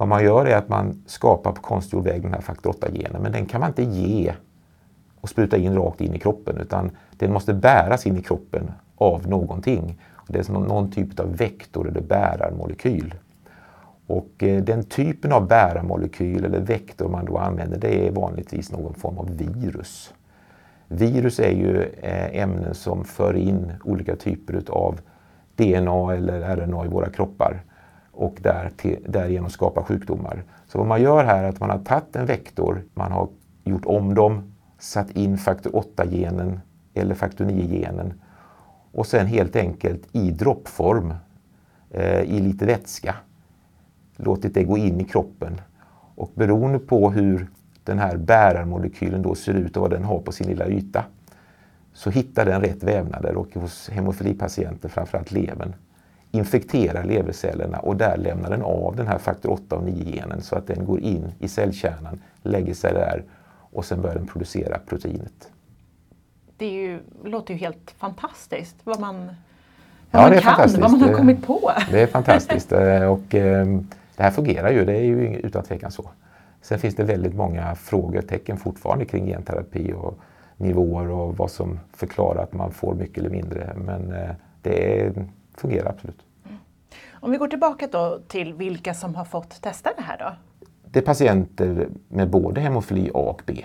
Vad 0.00 0.08
man 0.08 0.24
gör 0.24 0.44
är 0.46 0.56
att 0.56 0.68
man 0.68 1.02
skapar 1.06 1.52
på 1.52 1.62
konstgjord 1.62 2.04
väg 2.04 2.22
den 2.22 2.34
här 2.34 2.40
faktor 2.40 2.72
8-genen, 2.72 3.22
men 3.22 3.32
den 3.32 3.46
kan 3.46 3.60
man 3.60 3.68
inte 3.68 3.82
ge 3.82 4.32
och 5.20 5.28
spruta 5.28 5.56
in 5.56 5.74
rakt 5.74 6.00
in 6.00 6.14
i 6.14 6.18
kroppen 6.18 6.56
utan 6.56 6.90
den 7.10 7.32
måste 7.32 7.54
bäras 7.54 8.06
in 8.06 8.16
i 8.16 8.22
kroppen 8.22 8.70
av 8.96 9.28
någonting. 9.28 10.00
Det 10.28 10.38
är 10.38 10.42
som 10.42 10.54
någon 10.54 10.90
typ 10.90 11.20
av 11.20 11.36
vektor 11.36 11.88
eller 11.88 12.00
bärarmolekyl. 12.00 13.14
Och 14.06 14.30
eh, 14.42 14.62
den 14.62 14.84
typen 14.84 15.32
av 15.32 15.46
bärarmolekyl 15.48 16.44
eller 16.44 16.60
vektor 16.60 17.08
man 17.08 17.24
då 17.24 17.38
använder 17.38 17.78
det 17.78 18.08
är 18.08 18.10
vanligtvis 18.10 18.72
någon 18.72 18.94
form 18.94 19.18
av 19.18 19.36
virus. 19.36 20.14
Virus 20.88 21.40
är 21.40 21.52
ju 21.52 21.82
eh, 21.82 22.42
ämnen 22.42 22.74
som 22.74 23.04
för 23.04 23.36
in 23.36 23.72
olika 23.84 24.16
typer 24.16 24.62
av 24.68 25.00
DNA 25.56 26.14
eller 26.14 26.56
RNA 26.56 26.84
i 26.84 26.88
våra 26.88 27.10
kroppar 27.10 27.62
och 28.20 28.36
där 28.40 28.70
till, 28.76 29.04
därigenom 29.08 29.50
skapa 29.50 29.82
sjukdomar. 29.82 30.44
Så 30.66 30.78
vad 30.78 30.86
man 30.86 31.02
gör 31.02 31.24
här 31.24 31.44
är 31.44 31.48
att 31.48 31.60
man 31.60 31.70
har 31.70 31.78
tagit 31.78 32.16
en 32.16 32.26
vektor, 32.26 32.82
man 32.94 33.12
har 33.12 33.28
gjort 33.64 33.86
om 33.86 34.14
dem, 34.14 34.52
satt 34.78 35.10
in 35.10 35.38
faktor 35.38 35.70
8-genen 35.70 36.60
eller 36.94 37.14
faktor 37.14 37.44
9-genen 37.44 38.14
och 38.92 39.06
sen 39.06 39.26
helt 39.26 39.56
enkelt 39.56 40.02
i 40.12 40.30
droppform 40.30 41.14
eh, 41.90 42.20
i 42.20 42.40
lite 42.40 42.66
vätska 42.66 43.14
låtit 44.16 44.54
det 44.54 44.64
gå 44.64 44.78
in 44.78 45.00
i 45.00 45.04
kroppen. 45.04 45.60
Och 46.14 46.30
beroende 46.34 46.78
på 46.78 47.10
hur 47.10 47.46
den 47.84 47.98
här 47.98 48.16
bärarmolekylen 48.16 49.22
då 49.22 49.34
ser 49.34 49.54
ut 49.54 49.76
och 49.76 49.82
vad 49.82 49.90
den 49.90 50.04
har 50.04 50.18
på 50.18 50.32
sin 50.32 50.46
lilla 50.46 50.68
yta 50.68 51.04
så 51.92 52.10
hittar 52.10 52.46
den 52.46 52.60
rätt 52.60 52.82
vävnader 52.82 53.36
och 53.36 53.54
hos 53.54 53.88
hemofilipatienter, 53.88 54.88
framförallt 54.88 55.32
levern, 55.32 55.74
infekterar 56.30 57.04
levercellerna 57.04 57.78
och 57.78 57.96
där 57.96 58.16
lämnar 58.16 58.50
den 58.50 58.62
av 58.62 58.96
den 58.96 59.06
här 59.06 59.18
faktor 59.18 59.50
8 59.50 59.76
och 59.76 59.82
9-genen 59.82 60.42
så 60.42 60.56
att 60.56 60.66
den 60.66 60.84
går 60.84 61.00
in 61.00 61.32
i 61.38 61.48
cellkärnan, 61.48 62.20
lägger 62.42 62.74
sig 62.74 62.92
där 62.92 63.24
och 63.72 63.84
sen 63.84 64.02
börjar 64.02 64.14
den 64.14 64.26
producera 64.26 64.78
proteinet. 64.86 65.50
Det 66.56 66.66
är 66.66 66.72
ju, 66.72 67.00
låter 67.24 67.54
ju 67.54 67.60
helt 67.60 67.94
fantastiskt 67.98 68.76
vad 68.84 69.00
man, 69.00 69.30
vad 70.10 70.22
ja, 70.22 70.30
man 70.30 70.40
kan, 70.40 70.80
vad 70.80 70.90
man 70.90 71.02
har 71.02 71.12
kommit 71.12 71.46
på. 71.46 71.72
Det 71.90 72.00
är 72.02 72.06
fantastiskt 72.06 72.72
eh, 72.72 73.04
och 73.04 73.34
ehm, 73.34 73.88
det 74.16 74.22
här 74.22 74.30
fungerar 74.30 74.70
ju, 74.70 74.84
det 74.84 74.96
är 74.96 75.04
ju 75.04 75.36
utan 75.36 75.62
tvekan 75.62 75.90
så. 75.90 76.10
Sen 76.62 76.78
finns 76.78 76.94
det 76.94 77.04
väldigt 77.04 77.34
många 77.34 77.74
frågetecken 77.74 78.56
fortfarande 78.56 79.04
kring 79.04 79.26
genterapi 79.26 79.92
och 79.92 80.18
nivåer 80.56 81.10
och 81.10 81.36
vad 81.36 81.50
som 81.50 81.80
förklarar 81.92 82.42
att 82.42 82.52
man 82.52 82.72
får 82.72 82.94
mycket 82.94 83.18
eller 83.18 83.30
mindre. 83.30 83.72
Men 83.76 84.12
eh, 84.12 84.30
det 84.62 85.12
fungerar 85.60 85.90
absolut. 85.90 86.18
Mm. 86.46 86.58
Om 87.12 87.30
vi 87.30 87.36
går 87.36 87.48
tillbaka 87.48 87.88
då 87.92 88.20
till 88.28 88.54
vilka 88.54 88.94
som 88.94 89.14
har 89.14 89.24
fått 89.24 89.62
testa 89.62 89.90
det 89.96 90.02
här 90.02 90.18
då? 90.18 90.32
Det 90.84 90.98
är 90.98 91.02
patienter 91.02 91.88
med 92.08 92.30
både 92.30 92.60
hemofili 92.60 93.10
A 93.14 93.18
och 93.18 93.42
B. 93.46 93.64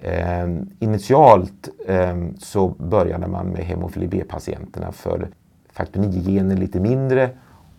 Eh, 0.00 0.48
initialt 0.78 1.68
eh, 1.86 2.16
så 2.38 2.68
började 2.68 3.26
man 3.26 3.46
med 3.46 3.64
hemofili 3.64 4.08
B-patienterna 4.08 4.92
för 4.92 5.28
faktor 5.72 6.00
9-genen 6.00 6.60
lite 6.60 6.80
mindre 6.80 7.30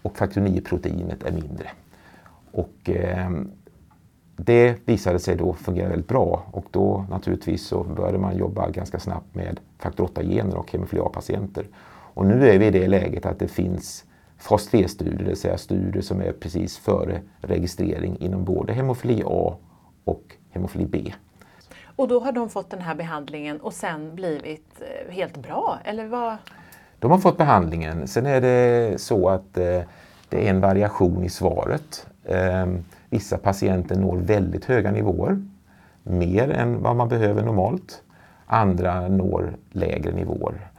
och 0.02 0.18
faktor 0.18 0.42
9-proteinet 0.42 1.24
är 1.24 1.32
mindre. 1.32 1.70
Och 2.52 2.90
eh, 2.90 3.30
det 4.36 4.76
visade 4.86 5.20
sig 5.20 5.36
då 5.36 5.54
fungera 5.54 5.90
väldigt 5.90 6.08
bra 6.08 6.44
och 6.52 6.66
då 6.72 7.06
naturligtvis 7.10 7.68
så 7.68 7.84
började 7.84 8.18
man 8.18 8.38
jobba 8.38 8.70
ganska 8.70 9.00
snabbt 9.00 9.36
med 9.36 9.60
faktor 9.80 10.08
8-gener 10.08 10.58
och 10.58 10.72
hemofili 10.72 11.02
A-patienter. 11.02 11.68
Och 12.14 12.26
nu 12.26 12.50
är 12.50 12.60
vi 12.60 12.66
i 12.66 12.72
det 12.72 12.88
läget 12.88 13.26
att 13.26 13.40
det 13.40 13.48
finns 13.48 14.06
fas 14.38 14.70
3-studier, 14.72 15.18
det 15.18 15.24
vill 15.24 15.38
säga 15.38 15.58
studier 15.58 16.02
som 16.02 16.22
är 16.22 16.32
precis 16.32 16.78
före 16.78 17.22
registrering 17.42 18.18
inom 18.20 18.44
både 18.44 18.74
hemofili 18.74 19.24
A 19.26 19.58
och 20.04 20.24
hemofili 20.50 20.86
B. 20.86 21.14
Och 21.96 22.08
då 22.08 22.20
har 22.20 22.32
de 22.32 22.50
fått 22.50 22.70
den 22.70 22.82
här 22.82 22.96
behandlingen 22.96 23.62
och 23.62 23.74
sen 23.74 24.16
blivit 24.16 24.82
eh, 24.82 25.14
helt 25.14 25.38
bra, 25.38 25.80
eller 25.84 26.08
vad? 26.08 26.38
De 27.00 27.12
har 27.12 27.18
fått 27.18 27.38
behandlingen. 27.38 28.08
Sen 28.08 28.26
är 28.26 28.42
det 28.42 29.02
så 29.02 29.30
att 29.30 29.58
eh, 29.58 29.82
det 30.30 30.48
är 30.48 30.50
en 30.50 30.62
variation 30.62 31.24
i 31.24 31.30
svaret. 31.30 32.08
Ehm, 32.26 32.84
vissa 33.10 33.38
patienter 33.38 33.96
når 33.96 34.18
väldigt 34.18 34.66
höga 34.66 34.92
nivåer, 34.92 35.46
mer 36.04 36.52
än 36.52 36.82
vad 36.82 36.96
man 36.96 37.10
behöver 37.10 37.44
normalt. 37.44 38.04
Andra 38.46 39.08
når 39.08 39.56
lägre 39.72 40.12
nivåer. 40.12 40.73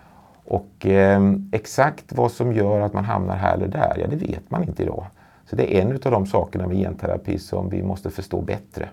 Och 0.44 0.86
eh, 0.86 1.32
exakt 1.52 2.12
vad 2.12 2.32
som 2.32 2.52
gör 2.52 2.80
att 2.80 2.92
man 2.92 3.04
hamnar 3.04 3.36
här 3.36 3.54
eller 3.54 3.68
där, 3.68 3.96
ja 3.98 4.06
det 4.06 4.16
vet 4.16 4.50
man 4.50 4.62
inte 4.62 4.82
idag. 4.82 5.06
Så 5.46 5.56
det 5.56 5.76
är 5.76 5.82
en 5.82 5.92
av 5.92 5.98
de 5.98 6.26
sakerna 6.26 6.66
med 6.66 6.76
genterapi 6.76 7.38
som 7.38 7.68
vi 7.68 7.82
måste 7.82 8.10
förstå 8.10 8.40
bättre. 8.40 8.88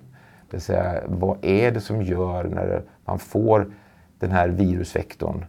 Det 0.49 0.57
vill 0.57 0.61
säga, 0.61 1.01
vad 1.07 1.37
är 1.41 1.71
det 1.71 1.81
som 1.81 2.01
gör 2.01 2.43
när 2.43 2.83
man 3.05 3.19
får 3.19 3.71
den 4.19 4.31
här 4.31 4.49
virusvektorn 4.49 5.45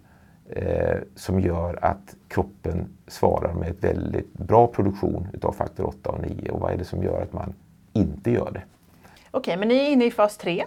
eh, 0.48 0.96
som 1.16 1.40
gör 1.40 1.78
att 1.84 2.16
kroppen 2.28 2.88
svarar 3.06 3.54
med 3.54 3.70
ett 3.70 3.84
väldigt 3.84 4.32
bra 4.32 4.66
produktion 4.66 5.28
utav 5.32 5.52
faktor 5.52 5.86
8 5.86 6.10
och 6.10 6.22
9 6.22 6.50
och 6.50 6.60
vad 6.60 6.72
är 6.72 6.76
det 6.76 6.84
som 6.84 7.02
gör 7.02 7.22
att 7.22 7.32
man 7.32 7.54
inte 7.92 8.30
gör 8.30 8.50
det. 8.52 8.62
Okej, 9.30 9.56
men 9.56 9.68
ni 9.68 9.76
är 9.76 9.90
inne 9.90 10.04
i 10.04 10.10
fas 10.10 10.36
3. 10.36 10.64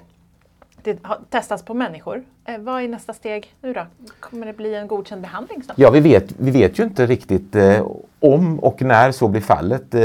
Det 0.85 0.99
har 1.01 1.19
testats 1.29 1.63
på 1.63 1.73
människor. 1.73 2.23
Eh, 2.45 2.57
vad 2.59 2.81
är 2.81 2.87
nästa 2.87 3.13
steg 3.13 3.55
nu 3.61 3.73
då? 3.73 3.81
Kommer 4.19 4.45
det 4.45 4.53
bli 4.53 4.75
en 4.75 4.87
godkänd 4.87 5.21
behandling 5.21 5.63
snart? 5.63 5.77
Ja, 5.77 5.89
vi 5.89 5.99
vet, 5.99 6.33
vi 6.39 6.51
vet 6.51 6.79
ju 6.79 6.83
inte 6.83 7.05
riktigt 7.05 7.55
eh, 7.55 7.87
om 8.19 8.59
och 8.59 8.81
när 8.81 9.11
så 9.11 9.27
blir 9.27 9.41
fallet. 9.41 9.93
Eh, 9.93 10.01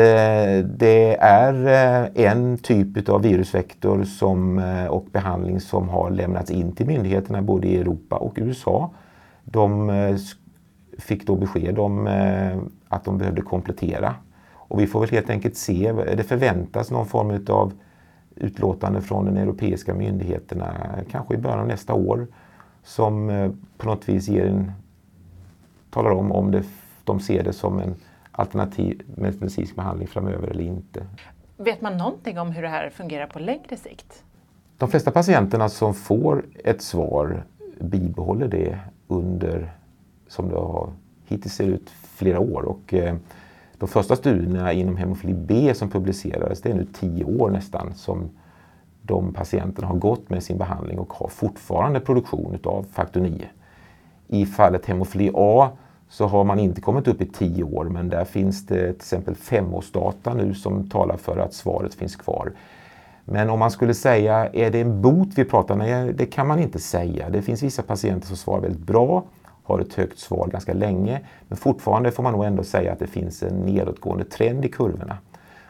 det 0.79 1.17
är 1.21 1.67
eh, 1.67 2.27
en 2.27 2.59
typ 2.59 3.09
av 3.09 3.23
virusvektor 3.23 4.05
som, 4.05 4.59
eh, 4.59 4.87
och 4.87 5.05
behandling 5.05 5.61
som 5.61 5.89
har 5.89 6.11
lämnats 6.11 6.51
in 6.51 6.73
till 6.73 6.87
myndigheterna 6.87 7.43
både 7.43 7.69
i 7.69 7.81
Europa 7.81 8.17
och 8.17 8.33
USA. 8.37 8.91
De 9.45 9.91
eh, 9.91 10.17
fick 10.99 11.27
då 11.27 11.37
besked 11.37 11.79
om 11.79 12.07
eh, 12.07 12.59
att 12.89 13.05
de 13.05 13.19
behövde 13.19 13.43
komplettera 13.43 14.15
och 14.53 14.81
vi 14.81 14.87
får 14.87 15.01
väl 15.01 15.11
helt 15.11 15.31
enkelt 15.31 15.57
se, 15.57 15.93
det 15.93 16.23
förväntas 16.23 16.91
någon 16.91 17.07
form 17.07 17.47
av 17.49 17.73
utlåtande 18.37 19.01
från 19.01 19.25
den 19.25 19.37
europeiska 19.37 19.95
myndigheterna 19.95 20.99
kanske 21.11 21.35
i 21.35 21.39
början 21.39 21.61
av 21.61 21.67
nästa 21.67 21.95
år 21.95 22.27
som 22.83 23.31
eh, 23.31 23.51
på 23.77 23.87
något 23.87 24.09
vis 24.09 24.29
ger 24.29 24.47
en, 24.47 24.73
talar 25.91 26.11
om 26.11 26.33
om 26.33 26.51
det, 26.51 26.65
de 27.05 27.21
ser 27.21 27.43
det 27.43 27.53
som 27.53 27.81
en 27.81 27.95
alternativ 28.33 29.03
medicinsk 29.17 29.77
behandling 29.77 30.09
framöver 30.09 30.49
eller 30.49 30.65
inte. 30.65 31.07
Vet 31.57 31.81
man 31.81 31.97
någonting 31.97 32.39
om 32.39 32.51
hur 32.51 32.63
det 32.63 32.69
här 32.69 32.91
fungerar 32.91 33.27
på 33.27 33.39
längre 33.39 33.77
sikt? 33.77 34.25
De 34.77 34.89
flesta 34.89 35.11
patienterna 35.11 35.69
som 35.69 35.95
får 35.95 36.45
ett 36.65 36.83
svar 36.83 37.45
bibehåller 37.81 38.49
det 38.49 38.79
under, 39.09 39.73
som 40.29 40.49
det 40.49 40.55
har 40.57 40.93
hittills 41.27 41.55
ser 41.55 41.67
ut, 41.67 41.91
flera 41.91 42.41
år. 42.41 42.63
Och, 42.63 42.95
eh, 42.95 43.17
de 43.81 43.89
första 43.89 44.17
studierna 44.17 44.73
inom 44.73 44.97
hemofili 44.97 45.35
B 45.35 45.75
som 45.75 45.91
publicerades, 45.91 46.61
det 46.61 46.71
är 46.71 46.75
nu 46.75 46.87
tio 46.93 47.25
år 47.25 47.51
nästan 47.51 47.95
som 47.95 48.31
de 49.03 49.33
patienterna 49.33 49.87
har 49.89 49.97
gått 49.97 50.31
med 50.31 50.43
sin 50.43 50.59
behandling 50.59 50.99
och 50.99 51.13
har 51.13 51.29
fortfarande 51.29 52.01
produktion 52.01 52.59
av 52.65 52.87
faktor 52.93 53.21
9. 53.21 53.49
I 54.29 54.47
fallet 54.47 54.87
hemofili 54.87 55.31
A 55.35 55.69
så 56.09 56.27
har 56.27 56.45
man 56.45 56.59
inte 56.59 56.81
kommit 56.81 57.09
upp 57.09 57.23
i 57.23 57.27
tio 57.27 57.65
år 57.65 57.85
men 57.85 58.09
där 58.09 58.25
finns 58.25 58.67
det 58.67 58.87
till 58.87 58.97
exempel 58.97 59.35
femårsdata 59.35 60.35
nu 60.35 60.55
som 60.55 60.91
talar 60.91 61.17
för 61.17 61.39
att 61.39 61.55
svaret 61.55 61.95
finns 61.95 62.17
kvar. 62.17 62.53
Men 63.25 63.51
om 63.51 63.59
man 63.59 63.71
skulle 63.71 63.95
säga, 63.95 64.49
är 64.53 64.71
det 64.71 64.81
en 64.81 65.03
bot 65.03 65.29
vi 65.35 65.45
pratar 65.45 65.75
om? 65.75 65.79
Nej, 65.79 66.13
det 66.13 66.27
kan 66.27 66.47
man 66.47 66.59
inte 66.59 66.79
säga. 66.79 67.31
Det 67.31 67.43
finns 67.43 67.63
vissa 67.63 67.83
patienter 67.83 68.27
som 68.27 68.37
svarar 68.37 68.61
väldigt 68.61 68.87
bra 68.87 69.25
har 69.71 69.81
ett 69.81 69.95
högt 69.95 70.19
svar 70.19 70.47
ganska 70.47 70.73
länge. 70.73 71.21
Men 71.49 71.59
fortfarande 71.59 72.11
får 72.11 72.23
man 72.23 72.33
nog 72.33 72.45
ändå 72.45 72.63
säga 72.63 72.93
att 72.93 72.99
det 72.99 73.07
finns 73.07 73.43
en 73.43 73.55
nedåtgående 73.55 74.25
trend 74.25 74.65
i 74.65 74.69
kurvorna. 74.69 75.19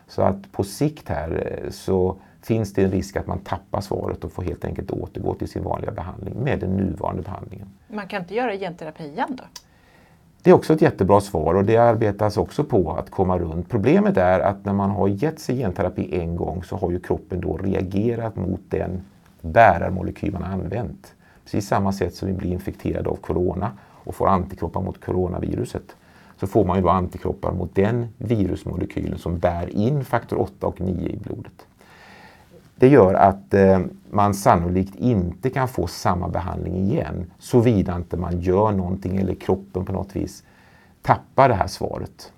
Så 0.09 0.23
att 0.23 0.53
på 0.53 0.65
sikt 0.65 1.09
här 1.09 1.61
eh, 1.65 1.71
så 1.71 2.17
finns 2.43 2.73
det 2.73 2.85
en 2.85 2.91
risk 2.91 3.17
att 3.17 3.27
man 3.27 3.39
tappar 3.39 3.81
svaret 3.81 4.25
och 4.25 4.33
får 4.33 4.43
helt 4.43 4.65
enkelt 4.65 4.91
återgå 4.91 5.35
till 5.35 5.49
sin 5.49 5.63
vanliga 5.63 5.91
behandling 5.91 6.35
med 6.35 6.59
den 6.59 6.71
nuvarande 6.71 7.23
behandlingen. 7.23 7.69
Man 7.89 8.09
kan 8.09 8.23
inte 8.23 8.35
göra 8.35 8.57
genterapi 8.57 9.05
igen 9.05 9.37
då? 9.39 9.45
Det 10.43 10.51
är 10.51 10.55
också 10.55 10.73
ett 10.73 10.83
jättebra 10.83 11.21
svar 11.21 11.55
och 11.55 11.65
det 11.65 11.77
arbetas 11.77 12.37
också 12.37 12.65
på 12.65 12.93
att 12.93 13.11
komma 13.11 13.39
runt. 13.39 13.69
Problemet 13.69 14.17
är 14.17 14.41
att 14.41 14.65
när 14.65 14.73
man 14.73 14.91
har 14.91 15.09
gett 15.09 15.41
sig 15.41 15.57
genterapi 15.57 16.21
en 16.21 16.37
gång 16.37 16.63
så 16.63 16.77
har 16.77 16.91
ju 16.91 17.01
kroppen 17.01 17.41
då 17.41 17.57
reagerat 17.57 18.37
mot 18.37 18.61
den 18.69 19.03
bärarmolekyl 19.41 20.33
man 20.33 20.43
har 20.43 20.53
använt. 20.53 21.15
Precis 21.45 21.69
samma 21.69 21.93
sätt 21.93 22.15
som 22.15 22.29
vi 22.29 22.35
blir 22.35 22.53
infekterade 22.53 23.11
av 23.11 23.15
corona 23.15 23.73
och 24.11 24.17
får 24.17 24.29
antikroppar 24.29 24.83
mot 24.83 25.05
coronaviruset 25.05 25.97
så 26.37 26.47
får 26.47 26.65
man 26.65 26.77
ju 26.77 26.83
då 26.83 26.89
antikroppar 26.89 27.53
mot 27.53 27.75
den 27.75 28.09
virusmolekylen 28.19 29.19
som 29.19 29.39
bär 29.39 29.77
in 29.77 30.05
faktor 30.05 30.41
8 30.41 30.67
och 30.67 30.81
9 30.81 31.09
i 31.09 31.17
blodet. 31.17 31.67
Det 32.77 32.89
gör 32.89 33.15
att 33.15 33.55
eh, 33.55 33.81
man 34.11 34.35
sannolikt 34.35 34.95
inte 34.95 35.51
kan 35.51 35.69
få 35.69 35.87
samma 35.87 36.29
behandling 36.29 36.77
igen 36.77 37.31
såvida 37.39 37.97
inte 37.97 38.17
man 38.17 38.41
gör 38.41 38.73
någonting 38.73 39.17
eller 39.17 39.35
kroppen 39.35 39.85
på 39.85 39.93
något 39.93 40.17
vis 40.17 40.45
tappar 41.03 41.49
det 41.49 41.55
här 41.55 41.67
svaret. 41.67 42.33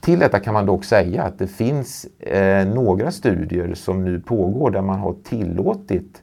Till 0.00 0.18
detta 0.18 0.40
kan 0.40 0.54
man 0.54 0.66
dock 0.66 0.84
säga 0.84 1.22
att 1.22 1.38
det 1.38 1.46
finns 1.46 2.04
eh, 2.18 2.68
några 2.68 3.10
studier 3.10 3.74
som 3.74 4.04
nu 4.04 4.20
pågår 4.20 4.70
där 4.70 4.82
man 4.82 4.98
har 4.98 5.14
tillåtit 5.24 6.22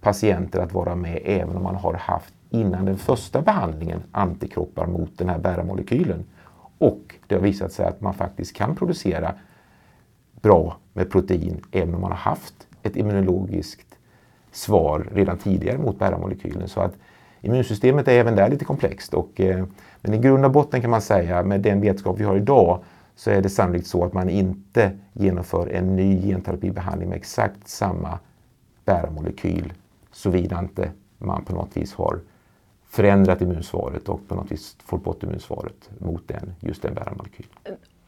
patienter 0.00 0.60
att 0.60 0.72
vara 0.72 0.94
med 0.94 1.20
även 1.24 1.56
om 1.56 1.62
man 1.62 1.76
har 1.76 1.94
haft 1.94 2.34
innan 2.54 2.84
den 2.84 2.98
första 2.98 3.42
behandlingen 3.42 4.02
antikroppar 4.12 4.86
mot 4.86 5.18
den 5.18 5.28
här 5.28 5.38
bärarmolekylen. 5.38 6.24
Och 6.78 7.14
det 7.26 7.34
har 7.34 7.42
visat 7.42 7.72
sig 7.72 7.86
att 7.86 8.00
man 8.00 8.14
faktiskt 8.14 8.56
kan 8.56 8.76
producera 8.76 9.34
bra 10.42 10.76
med 10.92 11.10
protein 11.10 11.64
även 11.72 11.94
om 11.94 12.00
man 12.00 12.10
har 12.10 12.18
haft 12.18 12.66
ett 12.82 12.96
immunologiskt 12.96 13.98
svar 14.52 15.08
redan 15.12 15.38
tidigare 15.38 15.78
mot 15.78 15.98
bärarmolekylen. 15.98 16.68
Så 16.68 16.80
att 16.80 16.94
immunsystemet 17.40 18.08
är 18.08 18.12
även 18.12 18.36
där 18.36 18.48
lite 18.48 18.64
komplext. 18.64 19.14
Och, 19.14 19.40
eh, 19.40 19.64
men 20.00 20.14
i 20.14 20.18
grund 20.18 20.44
och 20.44 20.50
botten 20.50 20.80
kan 20.80 20.90
man 20.90 21.02
säga 21.02 21.42
med 21.42 21.60
den 21.60 21.80
vetskap 21.80 22.20
vi 22.20 22.24
har 22.24 22.36
idag 22.36 22.82
så 23.16 23.30
är 23.30 23.42
det 23.42 23.48
sannolikt 23.50 23.86
så 23.86 24.04
att 24.04 24.12
man 24.12 24.28
inte 24.28 24.92
genomför 25.12 25.66
en 25.66 25.96
ny 25.96 26.22
genterapibehandling 26.22 27.08
med 27.08 27.16
exakt 27.16 27.68
samma 27.68 28.18
bärarmolekyl 28.84 29.72
såvida 30.12 30.58
inte 30.58 30.90
man 31.18 31.44
på 31.44 31.52
något 31.52 31.76
vis 31.76 31.94
har 31.94 32.20
förändrat 32.94 33.40
immunsvaret 33.40 34.08
och 34.08 34.28
på 34.28 34.34
något 34.34 34.52
vis 34.52 34.76
fått 34.84 35.04
bort 35.04 35.22
immunsvaret 35.22 35.90
mot 35.98 36.28
den, 36.28 36.54
just 36.60 36.82
den 36.82 36.94
bärarmolekylen. 36.94 37.50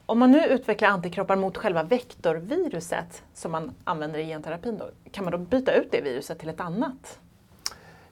Om 0.07 0.19
man 0.19 0.31
nu 0.31 0.47
utvecklar 0.47 0.89
antikroppar 0.89 1.37
mot 1.37 1.57
själva 1.57 1.83
vektorviruset 1.83 3.23
som 3.35 3.53
man 3.53 3.75
använder 3.85 4.19
i 4.19 4.27
genterapin, 4.27 4.79
då, 4.79 4.85
kan 5.11 5.25
man 5.25 5.33
då 5.33 5.39
byta 5.39 5.73
ut 5.73 5.89
det 5.91 6.01
viruset 6.01 6.39
till 6.39 6.49
ett 6.49 6.61
annat? 6.61 7.19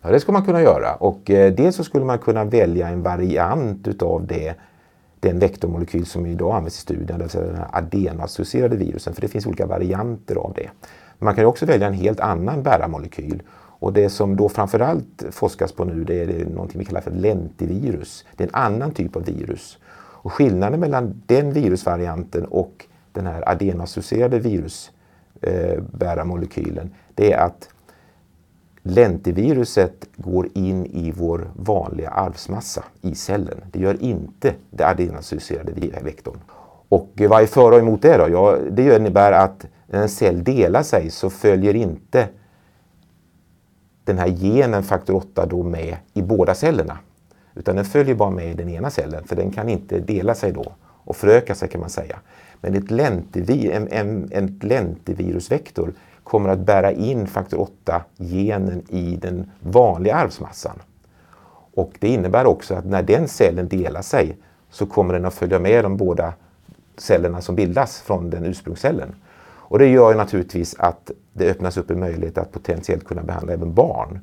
Ja, 0.00 0.10
det 0.10 0.20
ska 0.20 0.32
man 0.32 0.44
kunna 0.44 0.62
göra. 0.62 0.94
Och 0.94 1.30
eh, 1.30 1.52
dels 1.52 1.76
så 1.76 1.84
skulle 1.84 2.04
man 2.04 2.18
kunna 2.18 2.44
välja 2.44 2.88
en 2.88 3.02
variant 3.02 3.88
utav 3.88 4.26
det, 4.26 4.54
den 5.20 5.38
vektormolekyl 5.38 6.06
som 6.06 6.26
idag 6.26 6.54
används 6.54 6.76
i 6.76 6.80
studien, 6.80 7.22
alltså 7.22 7.40
den 7.40 7.56
här 7.56 7.68
adenoassocierade 7.72 8.76
virusen, 8.76 9.14
för 9.14 9.20
det 9.20 9.28
finns 9.28 9.46
olika 9.46 9.66
varianter 9.66 10.36
av 10.36 10.52
det. 10.56 10.70
Men 11.18 11.24
man 11.24 11.34
kan 11.34 11.44
också 11.44 11.66
välja 11.66 11.86
en 11.86 11.94
helt 11.94 12.20
annan 12.20 12.62
bärarmolekyl. 12.62 13.42
Och 13.84 13.92
det 13.92 14.08
som 14.08 14.36
då 14.36 14.48
framförallt 14.48 15.24
forskas 15.30 15.72
på 15.72 15.84
nu 15.84 16.04
det 16.04 16.22
är 16.22 16.44
någonting 16.44 16.78
vi 16.78 16.84
kallar 16.84 17.00
för 17.00 17.10
lentivirus. 17.10 18.24
Det 18.36 18.44
är 18.44 18.48
en 18.48 18.54
annan 18.54 18.90
typ 18.90 19.16
av 19.16 19.24
virus. 19.24 19.78
Och 19.96 20.32
skillnaden 20.32 20.80
mellan 20.80 21.22
den 21.26 21.52
virusvarianten 21.52 22.44
och 22.44 22.86
den 23.12 23.26
här 23.26 23.48
adenoassocierade 23.48 24.38
virusbärarmolekylen 24.38 26.86
eh, 26.86 26.92
det 27.14 27.32
är 27.32 27.38
att 27.38 27.68
lentiviruset 28.82 30.06
går 30.16 30.48
in 30.54 30.86
i 30.86 31.12
vår 31.16 31.50
vanliga 31.56 32.10
arvsmassa 32.10 32.84
i 33.00 33.14
cellen. 33.14 33.64
Det 33.72 33.78
gör 33.78 34.02
inte 34.02 34.54
det 34.70 34.84
adenoassocierade 34.84 35.72
vektorn. 36.04 36.38
Och 36.88 37.10
vad 37.28 37.42
är 37.42 37.46
för 37.46 37.72
och 37.72 37.78
emot 37.78 38.02
det 38.02 38.16
då? 38.16 38.28
Ja, 38.28 38.58
det 38.70 38.96
innebär 38.96 39.32
att 39.32 39.66
när 39.86 40.02
en 40.02 40.08
cell 40.08 40.44
delar 40.44 40.82
sig 40.82 41.10
så 41.10 41.30
följer 41.30 41.76
inte 41.76 42.28
den 44.04 44.18
här 44.18 44.28
genen 44.28 44.82
faktor 44.82 45.14
8 45.14 45.46
då 45.46 45.62
med 45.62 45.96
i 46.14 46.22
båda 46.22 46.54
cellerna. 46.54 46.98
Utan 47.54 47.76
den 47.76 47.84
följer 47.84 48.14
bara 48.14 48.30
med 48.30 48.50
i 48.50 48.54
den 48.54 48.68
ena 48.68 48.90
cellen 48.90 49.24
för 49.24 49.36
den 49.36 49.50
kan 49.50 49.68
inte 49.68 50.00
dela 50.00 50.34
sig 50.34 50.52
då 50.52 50.72
och 50.80 51.16
föröka 51.16 51.54
sig 51.54 51.68
kan 51.68 51.80
man 51.80 51.90
säga. 51.90 52.18
Men 52.60 52.74
ett 52.74 52.90
lentivi, 52.90 53.70
en, 53.72 53.88
en, 53.88 54.28
en 54.32 54.58
lentivirusvektor 54.62 55.92
kommer 56.22 56.48
att 56.48 56.58
bära 56.58 56.92
in 56.92 57.26
faktor 57.26 57.68
8-genen 57.84 58.82
i 58.88 59.16
den 59.16 59.50
vanliga 59.60 60.14
arvsmassan. 60.14 60.82
Och 61.74 61.92
det 61.98 62.08
innebär 62.08 62.46
också 62.46 62.74
att 62.74 62.84
när 62.84 63.02
den 63.02 63.28
cellen 63.28 63.68
delar 63.68 64.02
sig 64.02 64.36
så 64.70 64.86
kommer 64.86 65.14
den 65.14 65.24
att 65.24 65.34
följa 65.34 65.58
med 65.58 65.84
de 65.84 65.96
båda 65.96 66.32
cellerna 66.96 67.40
som 67.40 67.54
bildas 67.54 68.00
från 68.00 68.30
den 68.30 68.44
ursprungscellen. 68.44 69.14
Och 69.66 69.78
det 69.78 69.88
gör 69.88 70.14
naturligtvis 70.14 70.74
att 70.78 71.10
det 71.32 71.50
öppnas 71.50 71.76
upp 71.76 71.90
en 71.90 72.00
möjlighet 72.00 72.38
att 72.38 72.52
potentiellt 72.52 73.04
kunna 73.04 73.22
behandla 73.22 73.52
även 73.52 73.74
barn. 73.74 74.18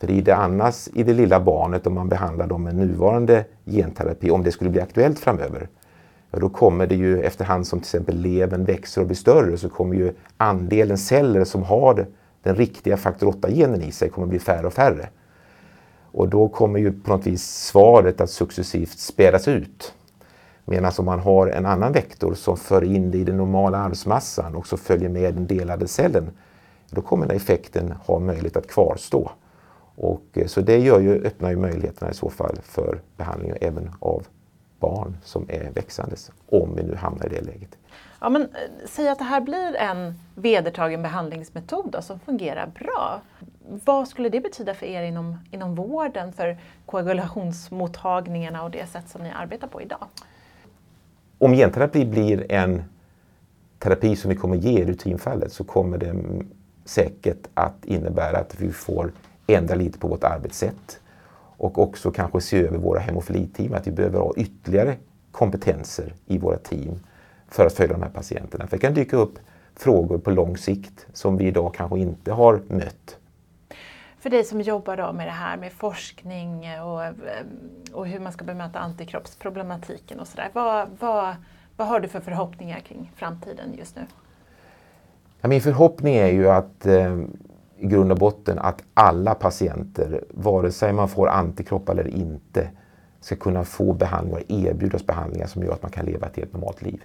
För 0.00 0.10
i 0.10 0.20
det 0.20 0.36
annars, 0.36 0.88
i 0.94 1.02
det 1.02 1.12
lilla 1.12 1.40
barnet, 1.40 1.86
om 1.86 1.94
man 1.94 2.08
behandlar 2.08 2.46
dem 2.46 2.62
med 2.62 2.76
nuvarande 2.76 3.44
genterapi, 3.66 4.30
om 4.30 4.42
det 4.42 4.52
skulle 4.52 4.70
bli 4.70 4.80
aktuellt 4.80 5.18
framöver, 5.18 5.68
ja, 6.30 6.38
då 6.38 6.48
kommer 6.48 6.86
det 6.86 6.94
ju 6.94 7.22
efterhand 7.22 7.66
som 7.66 7.78
till 7.78 7.86
exempel 7.86 8.16
levern 8.16 8.64
växer 8.64 9.00
och 9.00 9.06
blir 9.06 9.16
större 9.16 9.56
så 9.56 9.68
kommer 9.68 9.96
ju 9.96 10.12
andelen 10.36 10.98
celler 10.98 11.44
som 11.44 11.62
har 11.62 12.06
den 12.42 12.54
riktiga 12.54 12.96
faktor 12.96 13.32
8-genen 13.32 13.82
i 13.82 13.92
sig 13.92 14.08
kommer 14.08 14.26
bli 14.26 14.38
färre 14.38 14.66
och 14.66 14.72
färre. 14.72 15.08
Och 16.12 16.28
då 16.28 16.48
kommer 16.48 16.78
ju 16.78 16.92
på 16.92 17.10
något 17.10 17.26
vis 17.26 17.66
svaret 17.66 18.20
att 18.20 18.30
successivt 18.30 18.98
spädas 18.98 19.48
ut. 19.48 19.94
Medan 20.70 20.92
om 20.98 21.04
man 21.04 21.20
har 21.20 21.46
en 21.46 21.66
annan 21.66 21.92
vektor 21.92 22.34
som 22.34 22.56
för 22.56 22.84
in 22.84 23.10
det 23.10 23.18
i 23.18 23.24
den 23.24 23.36
normala 23.36 23.78
arvsmassan 23.78 24.54
och 24.54 24.66
så 24.66 24.76
följer 24.76 25.08
med 25.08 25.34
den 25.34 25.46
delade 25.46 25.88
cellen, 25.88 26.30
då 26.90 27.02
kommer 27.02 27.26
den 27.26 27.36
effekten 27.36 27.92
ha 28.06 28.18
möjlighet 28.18 28.56
att 28.56 28.66
kvarstå. 28.66 29.30
Och, 29.94 30.24
eh, 30.32 30.46
så 30.46 30.60
det 30.60 30.78
gör 30.78 31.00
ju, 31.00 31.24
öppnar 31.26 31.50
ju 31.50 31.56
möjligheterna 31.56 32.10
i 32.10 32.14
så 32.14 32.30
fall 32.30 32.58
för 32.62 33.00
behandling 33.16 33.52
även 33.60 33.90
av 33.98 34.26
barn 34.80 35.16
som 35.24 35.46
är 35.48 35.70
växandes, 35.74 36.30
om 36.48 36.76
vi 36.76 36.82
nu 36.82 36.94
hamnar 36.94 37.26
i 37.26 37.28
det 37.28 37.40
läget. 37.40 37.76
Ja, 38.20 38.28
men, 38.28 38.42
eh, 38.42 38.48
säg 38.86 39.08
att 39.08 39.18
det 39.18 39.24
här 39.24 39.40
blir 39.40 39.76
en 39.76 40.14
vedertagen 40.34 41.02
behandlingsmetod 41.02 41.90
då, 41.90 42.02
som 42.02 42.20
fungerar 42.20 42.66
bra. 42.66 43.20
Vad 43.84 44.08
skulle 44.08 44.28
det 44.28 44.40
betyda 44.40 44.74
för 44.74 44.86
er 44.86 45.02
inom, 45.02 45.38
inom 45.50 45.74
vården, 45.74 46.32
för 46.32 46.58
koagulationsmottagningarna 46.86 48.62
och 48.62 48.70
det 48.70 48.86
sätt 48.86 49.08
som 49.08 49.22
ni 49.22 49.30
arbetar 49.30 49.68
på 49.68 49.82
idag? 49.82 50.06
Om 51.42 51.52
genterapi 51.52 52.04
blir 52.04 52.52
en 52.52 52.82
terapi 53.78 54.16
som 54.16 54.28
vi 54.28 54.36
kommer 54.36 54.56
ge 54.56 54.70
i 54.70 54.84
rutinfallet 54.84 55.52
så 55.52 55.64
kommer 55.64 55.98
det 55.98 56.14
säkert 56.84 57.48
att 57.54 57.84
innebära 57.84 58.38
att 58.38 58.60
vi 58.60 58.72
får 58.72 59.12
ändra 59.46 59.74
lite 59.74 59.98
på 59.98 60.08
vårt 60.08 60.24
arbetssätt 60.24 61.00
och 61.56 61.78
också 61.78 62.10
kanske 62.10 62.40
se 62.40 62.66
över 62.66 62.78
våra 62.78 63.00
hemofiliteam, 63.00 63.74
att 63.74 63.86
vi 63.86 63.90
behöver 63.90 64.18
ha 64.18 64.34
ytterligare 64.36 64.96
kompetenser 65.32 66.14
i 66.26 66.38
våra 66.38 66.58
team 66.58 67.00
för 67.48 67.66
att 67.66 67.72
följa 67.72 67.92
de 67.92 68.02
här 68.02 68.10
patienterna. 68.10 68.66
För 68.66 68.76
det 68.76 68.80
kan 68.80 68.94
dyka 68.94 69.16
upp 69.16 69.38
frågor 69.76 70.18
på 70.18 70.30
lång 70.30 70.56
sikt 70.56 71.06
som 71.12 71.36
vi 71.36 71.46
idag 71.46 71.74
kanske 71.74 71.98
inte 71.98 72.32
har 72.32 72.60
mött. 72.68 73.16
För 74.20 74.30
dig 74.30 74.44
som 74.44 74.60
jobbar 74.60 74.96
då 74.96 75.12
med 75.12 75.26
det 75.26 75.30
här 75.30 75.56
med 75.56 75.72
forskning 75.72 76.66
och, 76.82 77.04
eh, 77.04 77.12
och 77.92 78.06
hur 78.06 78.20
man 78.20 78.32
ska 78.32 78.44
bemöta 78.44 78.78
antikroppsproblematiken 78.78 80.20
och 80.20 80.28
sådär. 80.28 80.50
Vad, 80.52 80.88
vad, 81.00 81.34
vad 81.76 81.88
har 81.88 82.00
du 82.00 82.08
för 82.08 82.20
förhoppningar 82.20 82.80
kring 82.80 83.12
framtiden 83.16 83.74
just 83.78 83.96
nu? 83.96 84.02
Ja, 85.40 85.48
min 85.48 85.60
förhoppning 85.60 86.14
är 86.16 86.26
ju 86.26 86.50
att 86.50 86.86
eh, 86.86 87.18
i 87.78 87.86
grund 87.86 88.12
och 88.12 88.18
botten 88.18 88.58
att 88.58 88.82
alla 88.94 89.34
patienter, 89.34 90.24
vare 90.30 90.72
sig 90.72 90.92
man 90.92 91.08
får 91.08 91.28
antikroppar 91.28 91.92
eller 91.92 92.08
inte, 92.08 92.68
ska 93.20 93.36
kunna 93.36 93.64
få 93.64 93.92
behandlingar 93.92 94.42
erbjudas 94.48 95.06
behandlingar 95.06 95.46
som 95.46 95.62
gör 95.62 95.72
att 95.72 95.82
man 95.82 95.90
kan 95.90 96.06
leva 96.06 96.26
ett 96.26 96.36
helt 96.36 96.52
normalt 96.52 96.82
liv. 96.82 97.02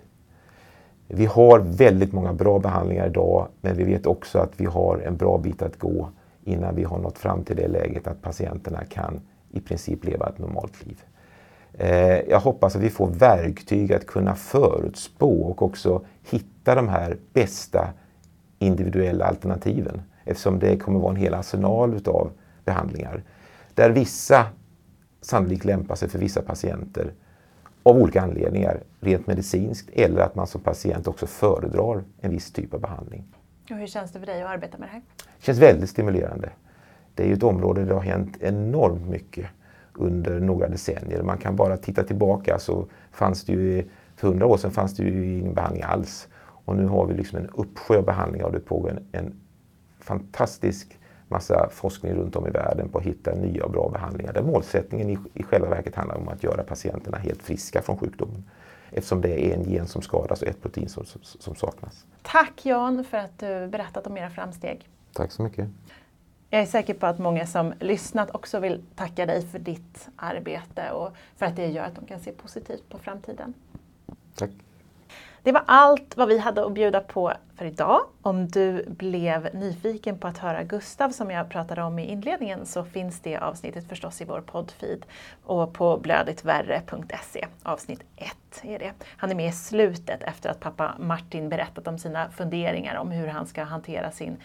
Vi 1.08 1.25
har 1.25 1.60
väldigt 1.60 2.13
många 2.13 2.34
bra 2.34 2.60
behandlingar 2.60 3.08
idag, 3.08 3.47
men 3.62 3.78
vi 3.78 3.84
vet 3.84 4.06
också 4.06 4.39
att 4.39 4.51
vi 4.58 4.65
har 4.65 4.97
en 4.97 5.17
bra 5.17 5.38
bit 5.38 5.62
att 5.62 5.80
gå 5.80 6.10
innan 6.45 6.75
vi 6.75 6.84
har 6.84 6.97
nått 6.97 7.17
fram 7.17 7.43
till 7.43 7.55
det 7.55 7.67
läget 7.67 8.08
att 8.08 8.21
patienterna 8.21 8.86
kan 8.86 9.21
i 9.51 9.60
princip 9.60 10.05
leva 10.05 10.29
ett 10.29 10.39
normalt 10.39 10.86
liv. 10.86 11.03
Eh, 11.73 12.19
jag 12.29 12.39
hoppas 12.39 12.75
att 12.75 12.81
vi 12.81 12.89
får 12.89 13.08
verktyg 13.08 13.93
att 13.93 14.05
kunna 14.05 14.36
förutspå 14.36 15.41
och 15.41 15.62
också 15.62 16.05
hitta 16.21 16.75
de 16.75 16.88
här 16.88 17.17
bästa 17.34 17.93
individuella 18.60 19.25
alternativen 19.25 20.01
eftersom 20.23 20.60
det 20.60 20.77
kommer 20.77 20.99
vara 20.99 21.12
en 21.12 21.15
hel 21.15 21.34
arsenal 21.34 21.93
utav 21.93 22.31
behandlingar. 22.65 23.23
Där 23.73 23.89
vissa 23.89 24.45
sannolikt 25.21 25.65
lämpar 25.65 25.95
sig 25.95 26.10
för 26.10 26.19
vissa 26.19 26.41
patienter 26.41 27.13
av 27.84 27.97
olika 27.97 28.21
anledningar, 28.21 28.84
rent 28.99 29.27
medicinskt 29.27 29.89
eller 29.93 30.21
att 30.21 30.36
man 30.36 30.47
som 30.47 30.62
patient 30.62 31.08
också 31.08 31.27
föredrar 31.27 32.03
en 32.21 32.31
viss 32.31 32.51
typ 32.51 32.73
av 32.73 32.79
behandling. 32.79 33.23
Och 33.71 33.77
hur 33.77 33.88
känns 33.88 34.12
det 34.12 34.19
för 34.19 34.25
dig 34.25 34.43
att 34.43 34.49
arbeta 34.49 34.77
med 34.77 34.88
det 34.88 34.91
här? 34.91 35.01
Det 35.38 35.45
känns 35.45 35.60
väldigt 35.60 35.89
stimulerande. 35.89 36.50
Det 37.13 37.24
är 37.24 37.28
ju 37.28 37.34
ett 37.34 37.43
område 37.43 37.82
där 37.82 37.88
det 37.88 37.93
har 37.93 38.02
hänt 38.02 38.38
enormt 38.41 39.08
mycket 39.10 39.45
under 39.93 40.39
några 40.39 40.67
decennier. 40.67 41.24
Man 41.24 41.38
kan 41.38 41.56
bara 41.56 41.78
titta 41.78 42.04
tillbaka 42.04 42.60
så 42.60 42.88
fanns 43.12 43.45
det 43.45 43.54
ju, 43.54 43.89
för 44.15 44.28
hundra 44.28 44.45
år 44.45 44.58
sedan 44.58 44.71
fanns 44.71 44.95
det 44.95 45.04
ju 45.04 45.39
ingen 45.39 45.54
behandling 45.54 45.84
alls. 45.84 46.28
Och 46.38 46.76
nu 46.76 46.86
har 46.86 47.06
vi 47.06 47.13
liksom 47.13 47.39
en 47.39 47.50
uppsjö 47.50 47.98
av 47.98 48.06
behandlingar 48.06 48.45
och 48.45 48.52
det 48.52 48.60
pågår 48.60 48.89
en, 48.89 49.08
en 49.12 49.34
fantastisk 50.00 51.00
massa 51.28 51.69
forskning 51.71 52.13
runt 52.13 52.36
om 52.36 52.48
i 52.48 52.50
världen 52.50 52.89
på 52.89 52.98
att 52.98 53.04
hitta 53.04 53.36
nya 53.36 53.65
och 53.65 53.71
bra 53.71 53.89
behandlingar 53.89 54.34
där 54.34 54.41
målsättningen 54.41 55.10
i, 55.10 55.17
i 55.34 55.43
själva 55.43 55.69
verket 55.69 55.95
handlar 55.95 56.17
om 56.17 56.28
att 56.28 56.43
göra 56.43 56.63
patienterna 56.63 57.17
helt 57.17 57.43
friska 57.43 57.82
från 57.82 57.98
sjukdomen. 57.98 58.43
Eftersom 58.91 59.21
det 59.21 59.52
är 59.52 59.56
en 59.56 59.63
gen 59.63 59.88
som 59.88 60.02
skadas 60.02 60.41
och 60.41 60.48
ett 60.48 60.62
protein 60.62 60.89
som, 60.89 61.06
som, 61.06 61.21
som 61.24 61.56
saknas. 61.56 62.06
Tack 62.21 62.65
Jan 62.65 63.04
för 63.04 63.17
att 63.17 63.39
du 63.39 63.67
berättat 63.67 64.08
om 64.08 64.17
era 64.17 64.30
framsteg. 64.30 64.89
Tack 65.15 65.32
så 65.32 65.43
mycket. 65.43 65.69
Jag 66.49 66.62
är 66.62 66.65
säker 66.65 66.93
på 66.93 67.06
att 67.06 67.19
många 67.19 67.45
som 67.45 67.73
lyssnat 67.80 68.36
också 68.36 68.60
vill 68.60 68.84
tacka 68.95 69.25
dig 69.25 69.47
för 69.47 69.60
ditt 69.60 70.10
arbete 70.15 70.91
och 70.91 71.15
för 71.36 71.45
att 71.45 71.56
det 71.56 71.67
gör 71.67 71.84
att 71.84 71.95
de 71.95 72.06
kan 72.06 72.19
se 72.19 72.32
positivt 72.32 72.89
på 72.89 72.97
framtiden. 72.97 73.54
Tack. 74.36 74.51
Det 75.43 75.51
var 75.51 75.63
allt 75.65 76.17
vad 76.17 76.28
vi 76.28 76.38
hade 76.38 76.65
att 76.65 76.73
bjuda 76.73 77.01
på 77.01 77.34
för 77.56 77.65
idag. 77.65 78.01
Om 78.21 78.47
du 78.47 78.86
blev 78.89 79.56
nyfiken 79.56 80.17
på 80.17 80.28
att 80.28 80.38
höra 80.38 80.63
Gustav 80.63 81.10
som 81.10 81.32
jag 81.32 81.49
pratade 81.49 81.84
om 81.84 81.99
i 81.99 82.06
inledningen 82.06 82.65
så 82.65 82.84
finns 82.84 83.19
det 83.19 83.38
avsnittet 83.38 83.89
förstås 83.89 84.21
i 84.21 84.25
vår 84.25 84.41
poddfeed 84.41 85.06
och 85.43 85.73
på 85.73 85.97
blöditvärre.se. 85.97 87.45
Avsnitt 87.63 88.04
1 88.15 88.36
är 88.62 88.80
det. 88.80 88.91
Han 89.17 89.32
är 89.32 89.36
med 89.36 89.49
i 89.49 89.51
slutet 89.51 90.23
efter 90.23 90.49
att 90.49 90.60
pappa 90.60 90.95
Martin 90.99 91.49
berättat 91.49 91.88
om 91.88 91.97
sina 91.97 92.30
funderingar 92.30 92.95
om 92.95 93.12
hur 93.12 93.28
han 93.28 93.47
ska 93.47 93.63
hantera 93.63 94.12
sin 94.12 94.38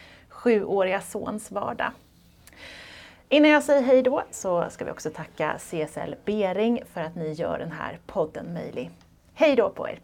sjuåriga 0.42 1.00
sons 1.00 1.50
vardag. 1.50 1.90
Innan 3.29 3.50
jag 3.50 3.62
säger 3.62 3.83
hej 3.83 4.03
då 4.03 4.22
så 4.31 4.66
ska 4.70 4.85
vi 4.85 4.90
också 4.90 5.11
tacka 5.11 5.59
CSL 5.59 6.14
Bering 6.24 6.83
för 6.92 7.00
att 7.00 7.14
ni 7.14 7.33
gör 7.33 7.59
den 7.59 7.72
här 7.72 7.98
podden 8.07 8.55
möjlig. 8.55 8.90
Hej 9.35 9.57
då 9.57 9.70
på 9.70 9.88
er! 9.88 9.98